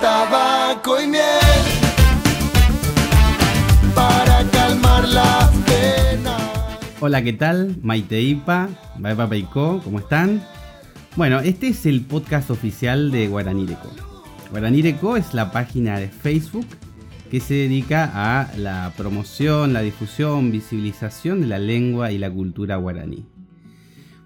tabaco 0.00 1.00
y 1.00 1.06
miel 1.06 1.22
para 3.94 4.42
calmar 4.50 5.08
la 5.08 5.50
pena. 5.66 6.36
Hola, 7.00 7.22
¿qué 7.22 7.32
tal? 7.32 7.76
Maite 7.80 8.20
Ipa, 8.20 8.68
Baipa 8.98 9.28
Peiko, 9.28 9.80
¿cómo 9.84 10.00
están? 10.00 10.42
Bueno, 11.14 11.40
este 11.40 11.68
es 11.68 11.86
el 11.86 12.00
podcast 12.00 12.50
oficial 12.50 13.12
de 13.12 13.28
Guaranireco. 13.28 13.88
Guaranireco 14.50 15.16
es 15.16 15.32
la 15.32 15.52
página 15.52 15.98
de 15.98 16.08
Facebook 16.08 16.66
que 17.30 17.38
se 17.38 17.54
dedica 17.54 18.10
a 18.14 18.56
la 18.56 18.92
promoción, 18.96 19.72
la 19.72 19.80
difusión, 19.80 20.50
visibilización 20.50 21.40
de 21.40 21.46
la 21.46 21.58
lengua 21.58 22.10
y 22.10 22.18
la 22.18 22.30
cultura 22.30 22.76
guaraní. 22.76 23.26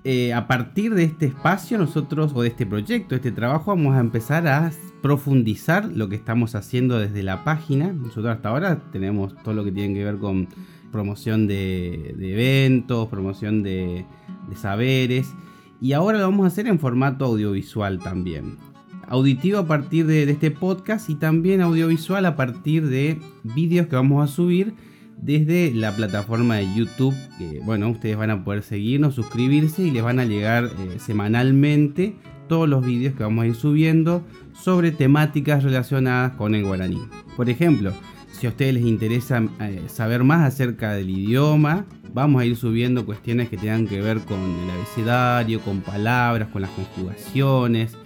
Eh, 0.03 0.32
a 0.32 0.46
partir 0.46 0.94
de 0.94 1.04
este 1.04 1.26
espacio 1.26 1.79
nosotros, 1.79 2.32
o 2.34 2.43
de 2.43 2.48
este 2.48 2.64
proyecto, 2.64 3.16
este 3.16 3.32
trabajo, 3.32 3.75
vamos 3.75 3.96
a 3.96 4.00
empezar 4.00 4.46
a 4.46 4.71
profundizar 5.06 5.88
lo 5.94 6.08
que 6.08 6.16
estamos 6.16 6.56
haciendo 6.56 6.98
desde 6.98 7.22
la 7.22 7.44
página. 7.44 7.92
Nosotros 7.92 8.26
hasta 8.26 8.48
ahora 8.48 8.90
tenemos 8.90 9.40
todo 9.44 9.54
lo 9.54 9.62
que 9.62 9.70
tiene 9.70 9.94
que 9.94 10.02
ver 10.02 10.18
con 10.18 10.48
promoción 10.90 11.46
de, 11.46 12.16
eventos, 12.18 13.06
promoción 13.06 13.62
de, 13.62 14.04
saberes, 14.56 15.32
y 15.80 15.92
ahora 15.92 16.18
lo 16.18 16.24
vamos 16.24 16.42
a 16.42 16.48
hacer 16.48 16.66
en 16.66 16.80
formato 16.80 17.24
audiovisual 17.24 18.00
también 18.00 18.56
auditivo 19.08 19.60
a 19.60 19.66
partir 19.68 20.06
de, 20.06 20.29
este 20.29 20.50
podcast 20.50 21.08
y 21.08 21.14
también 21.14 21.60
audiovisual 21.60 22.26
a 22.26 22.34
partir 22.34 22.88
de 22.88 23.20
vídeos 23.44 23.86
que 23.86 23.94
vamos 23.94 24.29
a 24.29 24.34
subir 24.34 24.74
desde 25.22 25.72
la 25.72 25.94
plataforma 25.94 26.57
de 26.57 26.66
YouTube. 26.74 27.14
Que, 27.38 27.60
bueno, 27.60 27.88
ustedes 27.90 28.16
van 28.16 28.30
a 28.30 28.43
poder 28.43 28.64
seguirnos, 28.64 29.14
suscribirse 29.14 29.84
y 29.84 29.93
les 29.93 30.02
van 30.02 30.18
a 30.18 30.24
llegar 30.24 30.64
eh, 30.64 30.98
semanalmente 30.98 32.16
todos 32.48 32.69
los 32.69 32.84
vídeos 32.84 33.14
que 33.14 33.23
vamos 33.23 33.45
a 33.45 33.47
ir 33.47 33.55
subiendo 33.55 34.23
sobre 34.52 34.92
temáticas 34.92 35.62
relacionadas 35.62 36.33
con 36.33 36.55
el 36.55 36.64
guaraní. 36.64 37.00
Por 37.36 37.50
ejemplo, 37.50 37.92
si 38.33 38.47
a 38.47 38.50
ustedes 38.50 38.75
les 38.75 38.84
interesa 38.84 39.42
eh, 39.61 39.83
saber 39.88 40.25
más 40.25 40.47
acerca 40.47 40.92
del 40.92 41.11
idioma, 41.11 41.86
vamos 42.12 42.42
a 42.42 42.44
ir 42.44 42.56
subiendo 42.56 43.06
cuestiones 43.06 43.48
que 43.48 43.56
tengan 43.56 43.86
que 43.86 44.00
ver 44.00 44.20
con 44.20 44.38
el 44.38 44.70
abecedario, 44.70 45.61
con 45.61 45.80
palabras, 45.80 46.48
con 46.48 46.62
las 46.62 46.70
conjugaciones, 46.70 47.97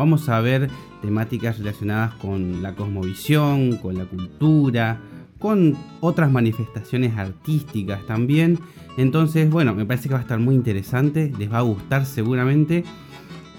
Vamos 0.00 0.30
a 0.30 0.40
ver 0.40 0.70
temáticas 1.02 1.58
relacionadas 1.58 2.14
con 2.14 2.62
la 2.62 2.74
cosmovisión, 2.74 3.76
con 3.76 3.98
la 3.98 4.06
cultura, 4.06 4.98
con 5.38 5.76
otras 6.00 6.32
manifestaciones 6.32 7.18
artísticas 7.18 8.06
también. 8.06 8.58
Entonces, 8.96 9.50
bueno, 9.50 9.74
me 9.74 9.84
parece 9.84 10.08
que 10.08 10.14
va 10.14 10.20
a 10.20 10.22
estar 10.22 10.38
muy 10.38 10.54
interesante, 10.54 11.30
les 11.38 11.52
va 11.52 11.58
a 11.58 11.60
gustar 11.60 12.06
seguramente. 12.06 12.82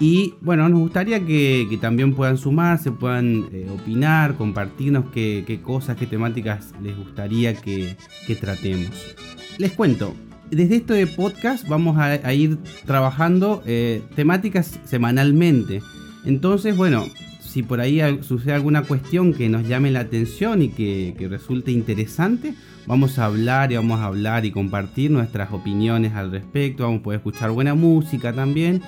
Y 0.00 0.34
bueno, 0.40 0.68
nos 0.68 0.80
gustaría 0.80 1.24
que, 1.24 1.78
también 1.80 2.14
puedan 2.14 2.36
sumarse, 2.36 2.90
puedan 2.90 3.48
eh, 3.52 3.68
opinar, 3.72 4.36
compartirnos 4.36 5.06
qué, 5.12 5.60
cosas, 5.62 5.96
qué 5.96 6.06
temáticas 6.06 6.72
les 6.82 6.96
gustaría 6.96 7.54
que, 7.54 7.96
tratemos. 8.40 9.14
Les 9.58 9.72
cuento, 9.72 10.14
desde 10.50 10.76
esto 10.76 10.94
de 10.94 11.06
podcast 11.06 11.68
vamos 11.68 11.98
a, 11.98 12.32
ir 12.32 12.58
trabajando 12.84 13.62
eh, 13.66 14.02
temáticas 14.16 14.80
semanalmente. 14.84 15.82
Entonces, 16.24 16.76
bueno, 16.76 17.06
si 17.52 17.62
por 17.62 17.80
ahí 17.80 18.00
sucede 18.22 18.54
alguna 18.54 18.82
cuestión 18.82 19.34
que 19.34 19.50
nos 19.50 19.68
llame 19.68 19.90
la 19.90 20.00
atención 20.00 20.62
y 20.62 20.70
que, 20.70 21.14
resulte 21.28 21.70
interesante, 21.70 22.54
vamos 22.86 23.18
a 23.18 23.26
hablar 23.26 23.72
y 23.72 23.76
vamos 23.76 24.00
a 24.00 24.06
hablar 24.06 24.46
y 24.46 24.52
compartir 24.52 25.10
nuestras 25.10 25.52
opiniones 25.52 26.14
al 26.14 26.30
respecto. 26.30 26.84
Vamos 26.84 27.00
a 27.00 27.02
poder 27.02 27.18
escuchar 27.18 27.50
buena 27.50 27.74
música 27.74 28.32
también. 28.32 28.80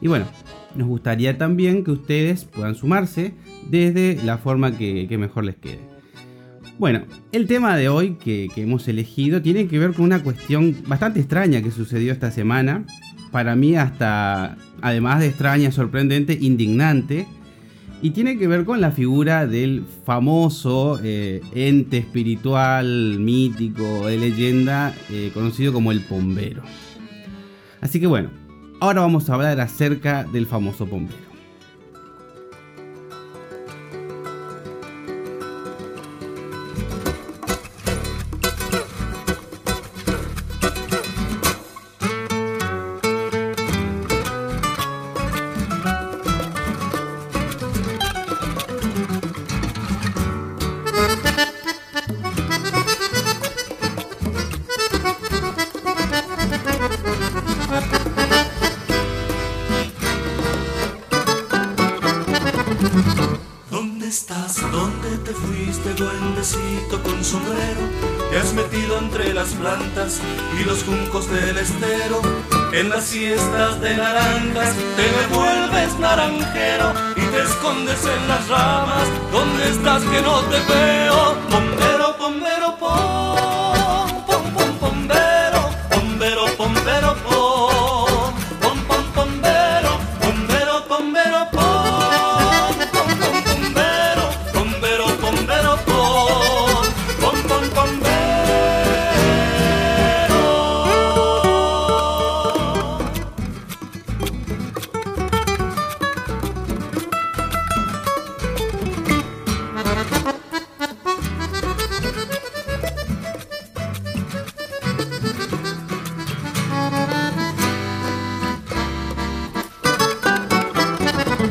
Y 0.00 0.08
bueno, 0.08 0.26
nos 0.74 0.88
gustaría 0.88 1.38
también 1.38 1.84
que 1.84 1.90
ustedes 1.90 2.44
puedan 2.44 2.74
sumarse 2.74 3.34
desde 3.70 4.22
la 4.24 4.38
forma 4.38 4.76
que, 4.76 5.14
mejor 5.18 5.44
les 5.44 5.56
quede. 5.56 5.80
Bueno, 6.78 7.04
el 7.32 7.46
tema 7.46 7.76
de 7.76 7.88
hoy 7.88 8.16
que, 8.16 8.50
hemos 8.56 8.86
elegido 8.88 9.40
tiene 9.40 9.66
que 9.66 9.78
ver 9.78 9.94
con 9.94 10.04
una 10.04 10.22
cuestión 10.22 10.76
bastante 10.86 11.20
extraña 11.20 11.62
que 11.62 11.70
sucedió 11.70 12.12
esta 12.12 12.30
semana 12.30 12.84
para 13.30 13.56
mí 13.56 13.76
hasta, 13.76 14.56
además 14.82 15.20
de 15.20 15.28
extraña, 15.28 15.72
sorprendente, 15.72 16.38
indignante. 16.40 17.26
Y 18.02 18.10
tiene 18.10 18.38
que 18.38 18.46
ver 18.46 18.66
con 18.66 18.80
la 18.82 18.92
figura 18.92 19.46
del 19.46 19.84
famoso 20.04 21.00
eh, 21.02 21.40
ente 21.54 21.96
espiritual, 21.96 23.18
mítico, 23.18 24.06
de 24.06 24.18
leyenda, 24.18 24.94
eh, 25.10 25.30
conocido 25.32 25.72
como 25.72 25.92
el 25.92 26.00
Pombero. 26.00 26.62
Así 27.80 27.98
que 27.98 28.06
bueno, 28.06 28.30
ahora 28.80 29.00
vamos 29.00 29.28
a 29.28 29.34
hablar 29.34 29.60
acerca 29.60 30.24
del 30.24 30.46
famoso 30.46 30.86
Pombero. 65.94 67.86
y 70.60 70.64
los 70.64 70.82
juncos 70.82 71.30
del 71.30 71.56
estero. 71.56 72.20
En 72.72 72.88
las 72.88 73.04
siestas 73.04 73.80
de 73.80 73.96
naranjas 73.96 74.74
te 74.96 75.34
vuelves 75.34 75.98
naranjero 75.98 76.92
y 77.16 77.20
te 77.20 77.42
escondes 77.42 78.04
en 78.04 78.28
las 78.28 78.48
ramas. 78.48 79.06
¿Dónde 79.30 79.70
estás 79.70 80.02
que 80.02 80.20
no 80.22 80.40
te 80.40 80.58
veo? 80.72 81.36
Bombero, 81.50 82.16
bombero, 82.18 82.76
pom, 82.78 83.65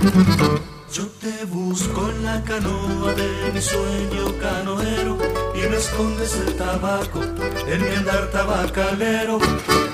Yo 0.05 1.07
te 1.19 1.45
busco 1.45 2.09
en 2.11 2.23
la 2.23 2.39
canoa 2.43 3.11
de 3.13 3.51
mi 3.51 3.59
sueño 3.59 4.38
canoero 4.39 5.17
y 5.55 5.67
me 5.67 5.77
escondes 5.77 6.35
el 6.35 6.55
tabaco 6.55 7.23
en 7.67 7.81
mi 7.81 7.95
andar 7.95 8.29
tabacalero. 8.29 9.39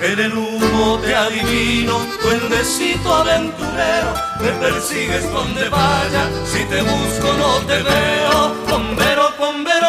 En 0.02 0.18
el 0.18 0.32
humo 0.36 0.98
te 1.02 1.14
adivino, 1.14 1.98
duendecito 2.22 3.14
aventurero, 3.14 4.12
me 4.40 4.50
persigues 4.52 5.32
donde 5.32 5.70
vaya, 5.70 6.28
si 6.44 6.62
te 6.66 6.82
busco 6.82 7.32
no 7.38 7.66
te 7.66 7.82
veo. 7.82 8.54
Bombero, 8.68 9.30
bombero, 9.38 9.88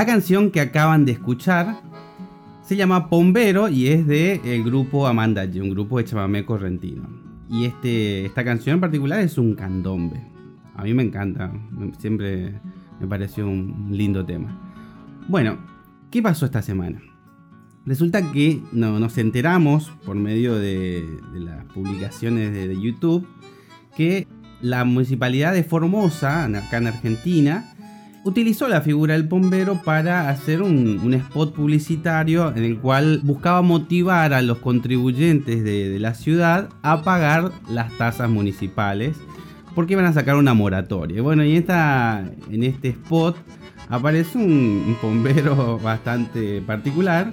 La 0.00 0.06
canción 0.06 0.50
que 0.50 0.62
acaban 0.62 1.04
de 1.04 1.12
escuchar 1.12 1.82
se 2.62 2.74
llama 2.74 3.10
Pombero 3.10 3.68
y 3.68 3.88
es 3.88 4.06
de 4.06 4.40
el 4.46 4.64
grupo 4.64 5.06
Amanda 5.06 5.44
G, 5.44 5.60
un 5.60 5.68
grupo 5.68 5.98
de 5.98 6.06
chamamé 6.06 6.46
correntino. 6.46 7.06
Y 7.50 7.66
este, 7.66 8.24
esta 8.24 8.42
canción 8.42 8.76
en 8.76 8.80
particular 8.80 9.20
es 9.20 9.36
un 9.36 9.54
candombe. 9.54 10.26
a 10.74 10.84
mí 10.84 10.94
me 10.94 11.02
encanta, 11.02 11.52
siempre 11.98 12.58
me 12.98 13.06
pareció 13.08 13.46
un 13.46 13.88
lindo 13.90 14.24
tema. 14.24 14.58
Bueno, 15.28 15.58
¿qué 16.10 16.22
pasó 16.22 16.46
esta 16.46 16.62
semana? 16.62 17.02
Resulta 17.84 18.32
que 18.32 18.58
nos 18.72 19.18
enteramos 19.18 19.92
por 20.06 20.16
medio 20.16 20.54
de, 20.54 21.06
las 21.34 21.66
publicaciones 21.74 22.54
de, 22.54 22.80
YouTube 22.80 23.28
que 23.94 24.26
la 24.62 24.86
municipalidad 24.86 25.52
de 25.52 25.62
Formosa, 25.62 26.46
acá 26.46 26.78
en 26.78 26.86
Argentina, 26.86 27.69
utilizó 28.24 28.68
la 28.68 28.80
figura 28.80 29.14
del 29.14 29.24
bombero 29.24 29.80
para 29.82 30.28
hacer 30.28 30.62
un, 30.62 31.12
spot 31.14 31.54
publicitario 31.54 32.54
en 32.54 32.64
el 32.64 32.78
cual 32.78 33.20
buscaba 33.22 33.62
motivar 33.62 34.32
a 34.32 34.42
los 34.42 34.58
contribuyentes 34.58 35.64
de, 35.64 35.98
la 35.98 36.14
ciudad 36.14 36.68
a 36.82 37.02
pagar 37.02 37.52
las 37.68 37.96
tasas 37.98 38.30
municipales 38.30 39.16
porque 39.74 39.92
iban 39.94 40.04
a 40.04 40.12
sacar 40.12 40.36
una 40.36 40.54
moratoria. 40.54 41.22
Bueno, 41.22 41.44
y 41.44 41.56
esta, 41.56 42.24
en 42.50 42.62
este 42.64 42.88
spot 42.88 43.36
aparece 43.88 44.38
un, 44.38 44.96
bombero 45.00 45.78
bastante 45.82 46.60
particular 46.62 47.32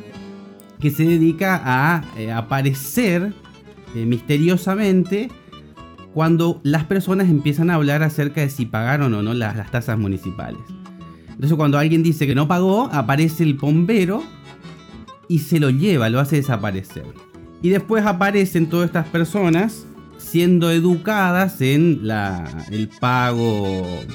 que 0.80 0.92
se 0.92 1.06
dedica 1.06 1.62
a 1.64 2.04
eh, 2.18 2.32
aparecer 2.32 3.34
eh, 3.96 4.06
misteriosamente 4.06 5.30
cuando 6.18 6.60
las 6.64 6.84
personas 6.86 7.30
empiezan 7.30 7.70
a 7.70 7.76
hablar 7.76 8.02
acerca 8.02 8.42
de 8.42 8.50
si 8.50 8.66
pagaron 8.66 9.14
o 9.14 9.22
no 9.22 9.36
las, 9.36 9.70
tasas 9.70 10.00
municipales. 10.00 10.60
Entonces 11.38 11.56
cuando 11.56 11.78
alguien 11.78 12.02
dice 12.02 12.26
que 12.26 12.34
no 12.34 12.48
pagó, 12.48 12.90
aparece 12.92 13.44
el 13.44 13.54
bombero 13.54 14.24
y 15.28 15.38
se 15.38 15.60
lo 15.60 15.70
lleva, 15.70 16.10
lo 16.10 16.20
hace 16.20 16.38
desaparecer. 16.38 17.06
Y 17.62 17.70
después 17.70 18.04
aparecen 18.08 18.68
todas 18.70 18.88
estas 18.88 19.08
personas 19.10 19.86
siendo 20.18 20.72
educadas 20.72 21.62
en 21.62 22.02
el 22.72 22.90
pago, 23.00 23.68
eh, 23.68 24.08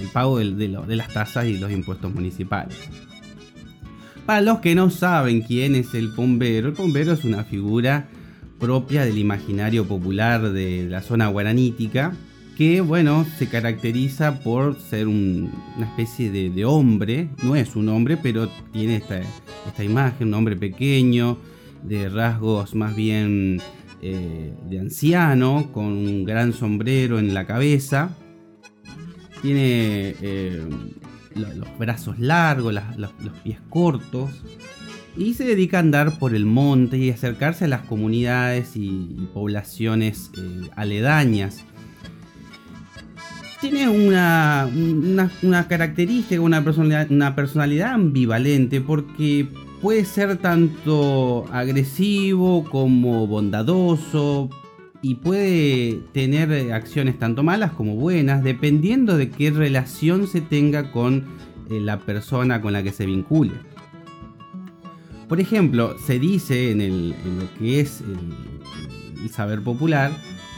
el 0.00 0.08
pago 0.08 0.40
de, 0.40 0.52
de 0.52 0.96
las 0.96 1.08
tasas 1.12 1.46
y 1.46 1.56
los 1.56 1.70
impuestos 1.70 2.12
municipales. 2.12 2.76
Para 4.26 4.40
los 4.40 4.58
que 4.58 4.74
no 4.74 4.90
saben 4.90 5.42
quién 5.42 5.76
es 5.76 5.94
el 5.94 6.08
bombero, 6.08 6.70
el 6.70 6.74
bombero 6.74 7.12
es 7.12 7.22
una 7.22 7.44
figura 7.44 8.08
propia 8.58 9.04
del 9.04 9.18
imaginario 9.18 9.86
popular 9.86 10.50
de 10.50 10.88
la 10.88 11.00
zona 11.00 11.28
guaranítica, 11.28 12.12
que 12.60 12.82
bueno, 12.82 13.24
se 13.38 13.48
caracteriza 13.48 14.40
por 14.40 14.78
ser 14.78 15.08
una 15.08 15.48
especie 15.80 16.30
de, 16.30 16.64
hombre, 16.66 17.30
no 17.42 17.56
es 17.56 17.74
un 17.74 17.88
hombre, 17.88 18.18
pero 18.18 18.50
tiene 18.70 18.96
esta, 18.96 19.82
imagen, 19.82 20.28
un 20.28 20.34
hombre 20.34 20.56
pequeño, 20.56 21.38
de 21.82 22.10
rasgos 22.10 22.74
más 22.74 22.94
bien 22.94 23.62
eh, 24.02 24.52
de 24.68 24.78
anciano, 24.78 25.70
con 25.72 25.86
un 25.86 26.24
gran 26.24 26.52
sombrero 26.52 27.18
en 27.18 27.32
la 27.32 27.46
cabeza. 27.46 28.14
Tiene 29.40 30.14
eh, 30.20 30.62
los 31.34 31.78
brazos 31.78 32.18
largos, 32.18 32.74
los 32.74 33.32
pies 33.42 33.58
cortos 33.70 34.32
y 35.16 35.32
se 35.32 35.44
dedica 35.44 35.78
a 35.78 35.80
andar 35.80 36.18
por 36.18 36.34
el 36.34 36.44
monte 36.44 36.98
y 36.98 37.10
acercarse 37.10 37.64
a 37.64 37.68
las 37.68 37.82
comunidades 37.86 38.76
y, 38.76 39.28
poblaciones 39.32 40.30
eh, 40.36 40.68
aledañas. 40.76 41.64
Tiene 43.60 43.88
una, 43.88 44.68
una, 45.42 45.68
característica, 45.68 46.40
una 46.40 46.64
personalidad, 46.64 47.10
una 47.10 47.34
personalidad 47.36 47.92
ambivalente 47.92 48.80
porque 48.80 49.46
puede 49.82 50.04
ser 50.04 50.38
tanto 50.38 51.46
agresivo 51.52 52.64
como 52.64 53.26
bondadoso 53.26 54.48
y 55.02 55.16
puede 55.16 56.00
tener 56.12 56.72
acciones 56.72 57.18
tanto 57.18 57.42
malas 57.42 57.72
como 57.72 57.96
buenas 57.96 58.42
dependiendo 58.42 59.16
de 59.16 59.30
qué 59.30 59.50
relación 59.50 60.26
se 60.26 60.40
tenga 60.40 60.90
con 60.90 61.24
eh, 61.70 61.80
la 61.80 61.98
persona 61.98 62.60
con 62.60 62.72
la 62.72 62.82
que 62.82 62.92
se 62.92 63.06
vincule. 63.06 63.52
Por 65.28 65.40
ejemplo, 65.40 65.96
se 66.04 66.18
dice 66.18 66.72
en, 66.72 67.10
lo 67.10 67.54
que 67.58 67.80
es 67.80 68.00
el, 68.00 69.30
saber 69.30 69.62
popular 69.62 70.10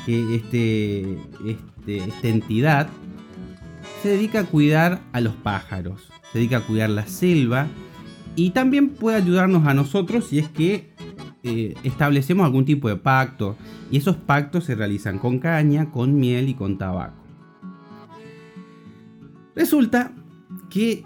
que 0.06 0.36
este, 0.36 1.18
este, 1.46 1.98
esta 1.98 2.28
entidad 2.28 2.88
se 4.02 4.10
dedica 4.10 4.40
a 4.40 4.44
cuidar 4.44 5.00
a 5.12 5.20
los 5.20 5.34
pájaros, 5.34 6.08
se 6.32 6.38
dedica 6.38 6.58
a 6.58 6.60
cuidar 6.60 6.90
la 6.90 7.06
selva 7.06 7.66
y 8.34 8.50
también 8.50 8.90
puede 8.90 9.16
ayudarnos 9.16 9.66
a 9.66 9.74
nosotros 9.74 10.26
si 10.26 10.38
es 10.38 10.48
que 10.48 10.92
eh, 11.44 11.74
establecemos 11.82 12.44
algún 12.44 12.64
tipo 12.64 12.88
de 12.88 12.96
pacto 12.96 13.56
y 13.90 13.96
esos 13.96 14.16
pactos 14.16 14.64
se 14.64 14.74
realizan 14.74 15.18
con 15.18 15.38
caña, 15.38 15.90
con 15.90 16.18
miel 16.18 16.48
y 16.48 16.54
con 16.54 16.78
tabaco. 16.78 17.22
Resulta 19.54 20.12
que 20.70 21.04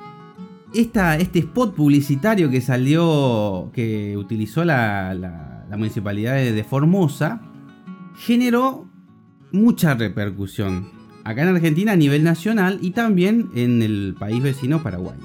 este 0.72 1.38
spot 1.38 1.74
publicitario 1.74 2.50
que 2.50 2.60
salió, 2.60 3.70
que 3.72 4.16
utilizó 4.16 4.64
la, 4.64 5.64
municipalidad 5.70 6.34
de 6.34 6.64
Formosa, 6.64 7.42
generó 8.18 8.88
mucha 9.52 9.94
repercusión 9.94 10.90
acá 11.24 11.42
en 11.42 11.48
Argentina 11.48 11.92
a 11.92 11.96
nivel 11.96 12.22
nacional 12.24 12.78
y 12.82 12.90
también 12.90 13.50
en 13.54 13.82
el 13.82 14.14
país 14.18 14.42
vecino 14.42 14.82
Paraguay. 14.82 15.16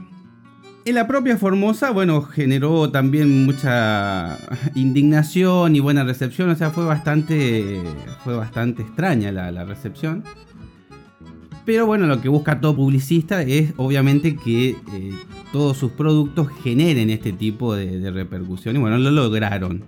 En 0.84 0.96
la 0.96 1.08
propia 1.08 1.38
Formosa, 1.38 1.92
bueno, 1.92 2.24
generó 2.24 2.90
también 2.90 3.46
mucha 3.46 4.38
indignación 4.74 5.76
y 5.76 5.80
buena 5.80 6.04
recepción, 6.04 6.50
o 6.50 6.56
sea, 6.56 6.72
fue 6.72 6.86
bastante, 6.86 7.84
fue 8.24 8.36
bastante 8.36 8.82
extraña 8.82 9.32
la 9.32 9.64
recepción. 9.64 10.24
Pero 11.66 11.86
bueno, 11.86 12.08
lo 12.08 12.22
que 12.22 12.30
busca 12.30 12.60
todo 12.60 12.76
publicista 12.76 13.44
es 13.44 13.74
obviamente 13.78 14.36
que 14.36 14.70
eh, 14.70 15.12
todos 15.52 15.78
sus 15.78 15.92
productos 15.92 16.50
generen 16.64 17.10
este 17.10 17.34
tipo 17.34 17.76
de, 17.76 18.10
repercusión. 18.12 18.76
Y 18.76 18.80
bueno, 18.80 18.98
lo 18.98 19.12
lograron. 19.12 19.84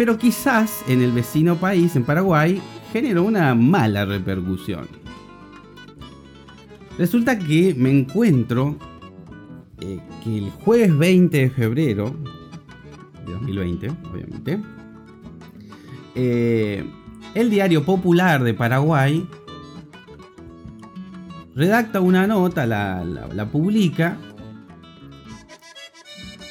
Pero 0.00 0.16
quizás 0.16 0.82
en 0.88 1.02
el 1.02 1.12
vecino 1.12 1.56
país, 1.56 1.94
en 1.94 2.04
Paraguay, 2.04 2.58
generó 2.90 3.22
una 3.22 3.54
mala 3.54 4.06
repercusión. 4.06 4.88
Resulta 6.96 7.38
que 7.38 7.74
me 7.76 7.90
encuentro 7.90 8.78
eh, 9.78 10.00
que 10.24 10.38
el 10.38 10.50
jueves 10.52 10.96
20 10.96 11.36
de 11.36 11.50
febrero 11.50 12.16
de 13.26 13.32
2020, 13.34 13.90
obviamente, 14.10 14.58
eh, 16.14 16.82
el 17.34 17.50
diario 17.50 17.84
popular 17.84 18.42
de 18.42 18.54
Paraguay 18.54 19.28
redacta 21.54 22.00
una 22.00 22.26
nota, 22.26 22.64
la, 22.64 23.48
publica, 23.52 24.16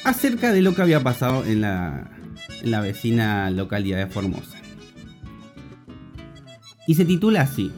acerca 0.04 0.52
de 0.52 0.62
lo 0.62 0.72
que 0.72 0.82
había 0.82 1.02
pasado 1.02 1.44
en 1.44 1.62
la, 1.62 2.19
en 2.62 2.70
la 2.70 2.80
vecina 2.80 3.50
localidad 3.50 3.98
de 3.98 4.06
Formosa. 4.06 4.58
Y 6.86 6.94
se 6.94 7.04
titula 7.04 7.42
así, 7.42 7.70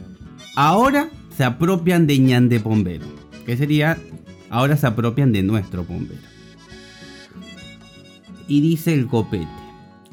ahora 0.55 1.09
se 1.35 1.43
apropian 1.43 2.07
de 2.07 2.19
Ñande 2.19 2.59
Pombero, 2.59 3.05
que 3.45 3.57
sería, 3.57 3.97
ahora 4.49 4.77
se 4.77 4.87
apropian 4.87 5.31
de 5.31 5.43
nuestro 5.43 5.83
Pombero. 5.83 6.21
Y 8.47 8.61
dice 8.61 8.93
el 8.93 9.07
copete, 9.07 9.47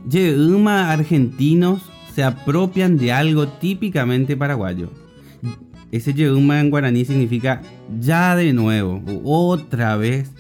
Yeuma 0.09 0.91
argentinos 0.91 1.83
se 2.15 2.23
apropian 2.23 2.97
de 2.99 3.13
algo 3.13 3.49
típicamente 3.49 4.37
paraguayo 4.37 4.91
ese 5.93 6.15
Yeuma 6.15 6.61
en 6.61 6.71
guaraní 6.71 7.05
significa 7.05 7.63
ya 8.01 8.37
de 8.37 8.53
nuevo, 8.53 9.03
otra 9.25 9.97
vez. 9.97 10.31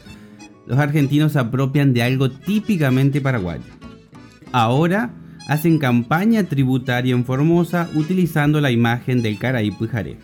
Los 0.66 0.78
argentinos 0.78 1.32
se 1.32 1.40
apropian 1.40 1.92
de 1.92 2.04
algo 2.04 2.30
típicamente 2.30 3.20
paraguayo. 3.20 3.64
Ahora 4.52 5.10
hacen 5.48 5.78
campaña 5.78 6.44
tributaria 6.44 7.14
en 7.14 7.24
Formosa 7.24 7.88
utilizando 7.94 8.60
la 8.60 8.70
imagen 8.70 9.22
del 9.22 9.38
Caraí 9.38 9.70
Pujaré. 9.70 10.18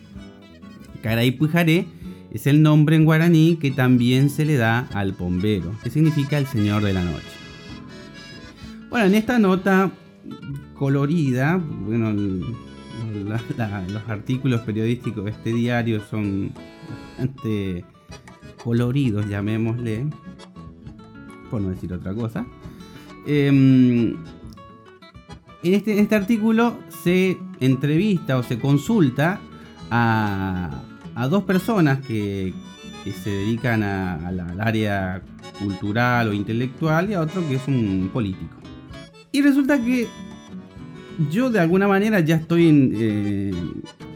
Caraí 1.02 1.30
Pujaré 1.30 1.87
es 2.33 2.47
el 2.47 2.61
nombre 2.61 2.97
en 2.97 3.04
guaraní 3.04 3.56
que 3.56 3.71
también 3.71 4.28
se 4.28 4.45
le 4.45 4.56
da 4.56 4.88
al 4.92 5.14
pombero, 5.14 5.73
que 5.83 5.90
significa 5.90 6.38
el 6.38 6.47
señor 6.47 6.83
de 6.83 6.92
la 6.92 7.04
noche. 7.04 7.25
Bueno, 8.90 9.06
en 9.06 9.14
esta 9.14 9.38
nota 9.38 9.90
colorida, 10.75 11.56
bueno, 11.56 12.12
los 12.12 14.09
artículos 14.09 14.61
periodísticos 14.62 15.25
de 15.25 15.30
este 15.30 15.52
diario 15.52 16.00
son 16.11 16.50
bastante 17.11 17.85
coloridos, 18.62 19.28
llamémosle, 19.28 20.06
por 21.50 21.61
no 21.61 21.71
decir 21.71 21.92
otra 21.92 22.12
cosa. 22.12 22.45
Em, 23.26 24.16
en, 25.62 25.75
este, 25.75 25.92
en, 25.92 25.99
este, 25.99 26.14
artículo 26.14 26.78
se 27.02 27.38
entrevista 27.61 28.38
o 28.38 28.42
se 28.42 28.59
consulta 28.59 29.40
a, 29.90 30.83
dos 31.28 31.45
personas 31.45 31.99
que, 32.06 32.54
se 33.23 33.30
dedican 33.30 33.85
al 33.85 34.61
área 34.61 35.23
cultural 35.61 36.28
o 36.28 36.33
intelectual 36.33 37.09
y 37.09 37.14
a 37.14 37.21
otro 37.21 37.47
que 37.49 37.54
es 37.54 37.68
un 37.68 38.11
político. 38.12 38.56
Y 39.30 39.42
resulta 39.42 39.78
que 39.78 40.09
yo 41.30 41.50
de 41.50 41.61
alguna 41.61 41.88
manera 41.88 42.21
ya 42.21 42.37
estoy 42.37 42.92
eh, 42.95 43.52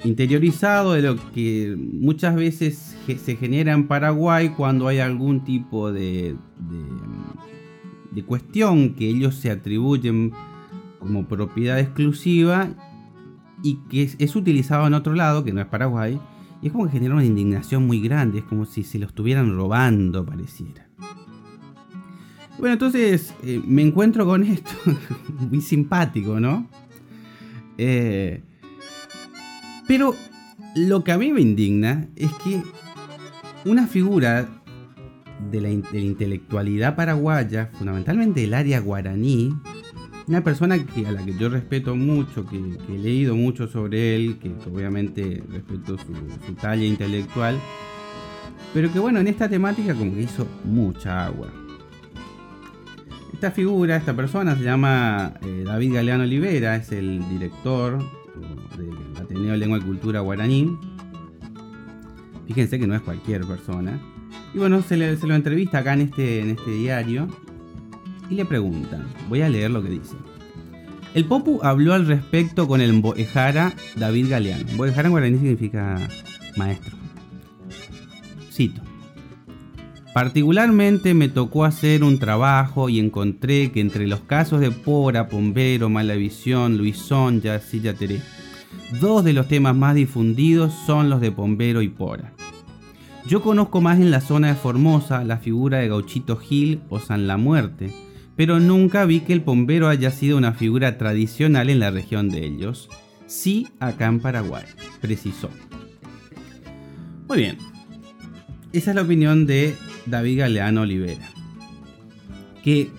interiorizado 0.05 0.93
de 0.93 1.03
lo 1.03 1.17
que 1.33 1.77
muchas 1.77 2.35
veces 2.35 2.97
se 3.07 3.37
genera 3.37 3.73
en 3.73 3.87
Paraguay 3.87 4.51
cuando 4.51 4.89
hay 4.89 4.99
algún 4.99 5.45
tipo 5.45 5.93
de, 5.93 6.37
cuestión 8.25 8.95
que 8.95 9.09
ellos 9.09 9.37
se 9.37 9.51
atribuyen 9.51 10.33
como 10.99 11.27
propiedad 11.27 11.79
exclusiva 11.79 12.69
y 13.63 13.77
que 13.89 14.03
es, 14.03 14.17
es, 14.19 14.37
utilizado 14.37 14.87
en 14.87 14.95
otro 14.95 15.15
lado, 15.15 15.45
que 15.45 15.53
no 15.53 15.61
es 15.61 15.67
Paraguay, 15.67 16.19
y 16.63 16.67
es 16.67 16.73
como 16.73 16.87
que 16.87 16.93
genera 16.93 17.15
una 17.15 17.25
indignación 17.25 17.87
muy 17.87 18.01
grande, 18.01 18.39
es 18.39 18.45
como 18.45 18.67
si 18.67 18.83
se 18.83 18.99
lo 18.99 19.07
estuvieran 19.07 19.55
robando, 19.55 20.25
pareciera. 20.25 20.91
Bueno, 22.59 22.75
entonces 22.75 23.35
eh, 23.43 23.63
me 23.67 23.81
encuentro 23.81 24.27
con 24.27 24.45
esto, 24.45 24.71
muy 25.51 25.63
simpático, 25.63 26.39
¿no? 26.39 26.69
Eh, 27.79 28.43
pero 29.89 30.15
lo 30.77 31.03
que 31.03 31.13
a 31.13 31.19
mí 31.19 31.33
me 31.33 31.41
indigna 31.41 32.07
es 32.17 32.31
que 32.45 32.63
una 33.65 33.87
figura 33.87 34.60
de 35.51 35.61
la, 35.61 35.71
intelectualidad 35.71 36.97
paraguaya, 36.97 37.71
fundamentalmente 37.73 38.41
del 38.41 38.55
área 38.55 38.81
guaraní, 38.81 39.55
una 40.27 40.45
persona 40.45 40.77
a 40.77 41.11
la 41.11 41.25
que 41.25 41.35
yo 41.35 41.49
respeto 41.49 41.97
mucho, 41.97 42.47
que, 42.47 42.57
he 42.57 42.99
leído 42.99 43.35
mucho 43.35 43.67
sobre 43.67 44.15
él, 44.15 44.39
que, 44.39 44.53
obviamente 44.71 45.43
respeto 45.51 45.97
su, 45.99 46.55
talla 46.55 46.85
intelectual, 46.85 47.59
pero 48.73 48.93
que 48.93 48.99
bueno, 48.99 49.19
en 49.21 49.29
esta 49.29 49.49
temática 49.49 49.95
como 49.95 50.15
que 50.15 50.23
hizo 50.23 50.47
mucha 50.65 51.27
agua. 51.27 51.49
Esta 53.33 53.51
figura, 53.51 53.97
esta 53.97 54.15
persona 54.15 54.55
se 54.55 54.63
llama 54.63 55.35
eh, 55.43 55.65
David 55.65 55.95
Galeano 55.95 56.25
Olivera, 56.25 56.77
es 56.77 56.93
el 56.93 57.27
director 57.31 57.99
del 58.77 59.17
Ateneo 59.21 59.53
de 59.53 59.57
Lengua 59.57 59.79
y 59.79 59.81
Cultura 59.81 60.21
Guaraní. 60.21 60.79
Fíjense 62.47 62.79
que 62.79 62.87
no 62.87 62.95
es 62.95 63.01
cualquier 63.01 63.47
persona. 63.47 63.99
Y 64.55 64.59
bueno, 64.59 64.83
se, 64.83 64.97
lo 64.97 65.35
entrevista 65.35 65.79
acá 65.79 65.95
en 65.95 66.03
este, 66.03 66.41
en 66.41 66.51
este 66.51 66.71
diario 66.73 67.29
y 68.29 68.35
le 68.35 68.45
preguntan. 68.45 69.07
Voy 69.29 69.43
a 69.43 69.49
leer 69.49 69.71
lo 69.71 69.83
que 69.83 69.91
dice. 69.91 70.17
El 71.15 71.25
Popu 71.25 71.61
habló 71.63 71.95
al 71.95 72.07
respecto 72.07 72.69
con 72.69 72.81
el 72.81 72.93
Mboejara 72.93 73.73
David 73.97 74.29
Galeano. 74.31 74.65
Mboejara 74.75 75.09
en 75.09 75.13
guaraní 75.13 75.39
significa 75.39 75.99
maestro. 76.57 76.97
Cito. 78.53 78.83
Particularmente 80.15 81.15
me 81.15 81.29
tocó 81.29 81.65
hacer 81.65 82.03
un 82.03 82.19
trabajo 82.19 82.89
y 82.89 82.99
encontré 82.99 83.71
que 83.71 83.81
entre 83.81 84.09
los 84.09 84.21
casos 84.21 84.61
de 84.61 84.73
Pora, 84.73 85.29
Pombero, 85.29 85.89
Malavisión, 85.89 86.77
Luisón, 86.77 87.41
Yacilla 87.41 87.95
Teré, 87.95 88.21
dos 89.01 89.25
de 89.25 89.33
los 89.33 89.47
temas 89.47 89.77
más 89.77 89.95
difundidos 89.95 90.75
son 90.87 91.11
los 91.11 91.21
de 91.21 91.31
Pombero 91.31 91.81
y 91.81 91.89
Pora. 91.89 92.33
Yo 93.27 93.43
conozco 93.43 93.81
más 93.81 93.99
en 93.99 94.11
la 94.11 94.21
zona 94.21 94.49
de 94.49 94.55
Formosa 94.55 95.25
la 95.25 95.39
figura 95.39 95.79
de 95.79 95.89
Gauchito 95.89 96.37
Gil 96.37 96.81
o 96.89 96.99
San 96.99 97.27
La 97.27 97.37
Muerte, 97.37 97.93
pero 98.35 98.61
nunca 98.61 99.05
vi 99.05 99.21
que 99.21 99.33
el 99.33 99.43
Pombero 99.43 99.89
haya 99.89 100.11
sido 100.11 100.39
una 100.39 100.53
figura 100.53 100.97
tradicional 100.97 101.69
en 101.69 101.81
la 101.81 101.91
región 101.91 102.31
de 102.31 102.47
ellos. 102.47 102.89
Sí 103.27 103.69
acá 103.79 104.07
en 104.07 104.21
Paraguay, 104.21 104.65
precisó. 105.01 105.51
Muy 107.29 107.39
bien, 107.39 107.59
esa 108.73 108.91
es 108.91 108.97
la 108.97 109.03
opinión 109.03 109.47
de 109.47 109.77
David 110.07 110.41
Galeano 110.41 110.81
Olivera. 110.81 111.29
Que 112.65 112.91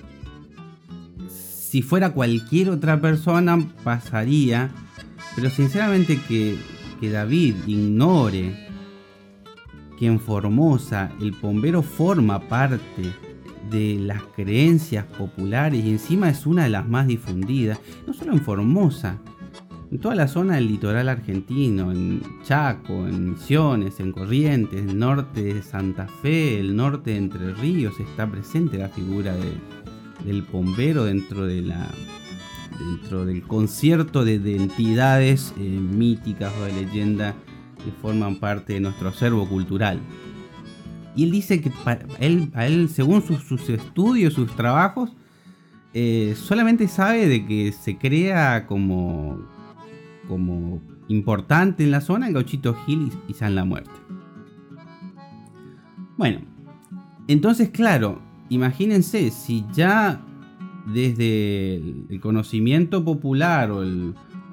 si 1.27 1.81
fuera 1.81 2.11
cualquier 2.11 2.69
otra 2.69 3.01
persona 3.01 3.59
pasaría, 3.83 4.69
pero 5.35 5.49
sinceramente 5.49 6.19
que, 6.27 6.57
que 6.99 7.09
David 7.09 7.55
ignore 7.65 8.70
que 10.01 10.07
en 10.07 10.19
Formosa 10.19 11.11
el 11.21 11.31
bombero 11.31 11.83
forma 11.83 12.39
parte 12.39 13.13
de 13.69 13.99
las 13.99 14.23
creencias 14.35 15.05
populares 15.05 15.85
y 15.85 15.91
encima 15.91 16.27
es 16.27 16.47
una 16.47 16.63
de 16.63 16.69
las 16.69 16.89
más 16.89 17.05
difundidas, 17.05 17.79
no 18.07 18.13
solo 18.13 18.33
en 18.33 18.41
Formosa, 18.41 19.19
en 19.91 19.99
toda 19.99 20.15
la 20.15 20.27
zona 20.27 20.55
del 20.55 20.69
litoral 20.69 21.07
argentino, 21.07 21.91
en 21.91 22.23
Chaco, 22.43 23.05
en 23.05 23.33
Misiones, 23.33 23.99
en 23.99 24.11
Corrientes, 24.11 24.81
el 24.81 24.97
norte 24.97 25.43
de 25.43 25.61
Santa 25.61 26.07
Fe, 26.07 26.59
el 26.59 26.75
norte 26.75 27.11
de 27.11 27.17
Entre 27.17 27.53
Ríos, 27.53 27.99
está 27.99 28.25
presente 28.25 28.79
la 28.79 28.89
figura 28.89 29.35
del 30.25 30.41
bombero 30.41 31.03
dentro 31.03 31.45
del 31.45 31.71
concierto 33.47 34.25
de, 34.25 34.55
entidades 34.55 35.53
eh, 35.59 35.61
míticas 35.61 36.51
o 36.59 36.63
de 36.65 36.73
leyenda 36.73 37.35
que 37.83 37.91
forman 38.01 38.35
parte 38.37 38.73
de 38.73 38.79
nuestro 38.79 39.09
acervo 39.09 39.47
cultural. 39.47 39.99
Y 41.15 41.23
él 41.25 41.31
dice 41.31 41.61
que 41.61 41.71
él, 42.19 42.51
a 42.53 42.65
él, 42.65 42.89
según 42.89 43.21
sus, 43.21 43.69
estudios, 43.69 44.33
sus 44.33 44.55
trabajos, 44.55 45.11
eh, 45.93 46.35
solamente 46.37 46.87
sabe 46.87 47.27
de 47.27 47.45
que 47.45 47.71
se 47.73 47.97
crea 47.97 48.65
como, 48.65 49.39
como 50.27 50.81
importante 51.09 51.83
en 51.83 51.91
la 51.91 52.01
zona 52.01 52.27
el 52.27 52.33
Gauchito 52.33 52.73
Gil 52.85 53.11
y, 53.27 53.33
San 53.33 53.55
La 53.55 53.65
Muerte. 53.65 53.91
Bueno, 56.17 56.39
entonces 57.27 57.69
claro, 57.69 58.21
imagínense, 58.49 59.31
si 59.31 59.65
ya 59.73 60.21
desde 60.85 61.75
el 61.75 62.19
conocimiento 62.21 63.03
popular 63.03 63.71
o, 63.71 63.83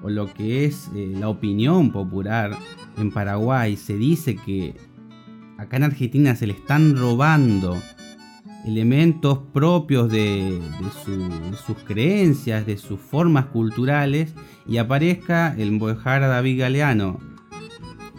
lo 0.07 0.33
que 0.33 0.65
es 0.65 0.91
eh, 0.95 1.13
la 1.19 1.29
opinión 1.29 1.91
popular 1.91 2.57
en 2.97 3.11
Paraguay 3.11 3.77
se 3.77 3.97
dice 3.97 4.37
que 4.37 4.75
acá 5.59 5.77
en 5.77 5.85
Argentina 5.85 6.37
se 6.37 6.47
le 6.47 6.53
están 6.53 6.97
robando 6.97 7.77
elementos 8.67 9.39
propios 9.53 10.11
de, 10.11 10.61
sus 11.67 11.77
creencias, 11.85 12.67
de 12.67 12.77
sus 12.77 13.01
formas 13.01 13.47
culturales, 13.47 14.35
y 14.67 14.77
aparezca 14.77 15.55
el 15.57 15.73
Mbojara 15.73 16.29
David 16.29 16.61
Galeano 16.61 17.19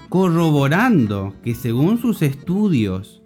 corroborando 0.09 1.35
que 1.43 1.53
según 1.53 1.99
sus 1.99 2.23
estudios, 2.23 3.18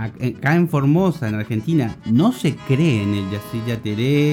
acá 0.00 0.56
en 0.56 0.68
Formosa, 0.68 1.28
en 1.28 1.34
Argentina, 1.34 1.96
no 2.06 2.32
se 2.32 2.56
cree 2.56 3.02
en 3.02 3.14
el 3.14 3.30
Yacilla 3.30 3.80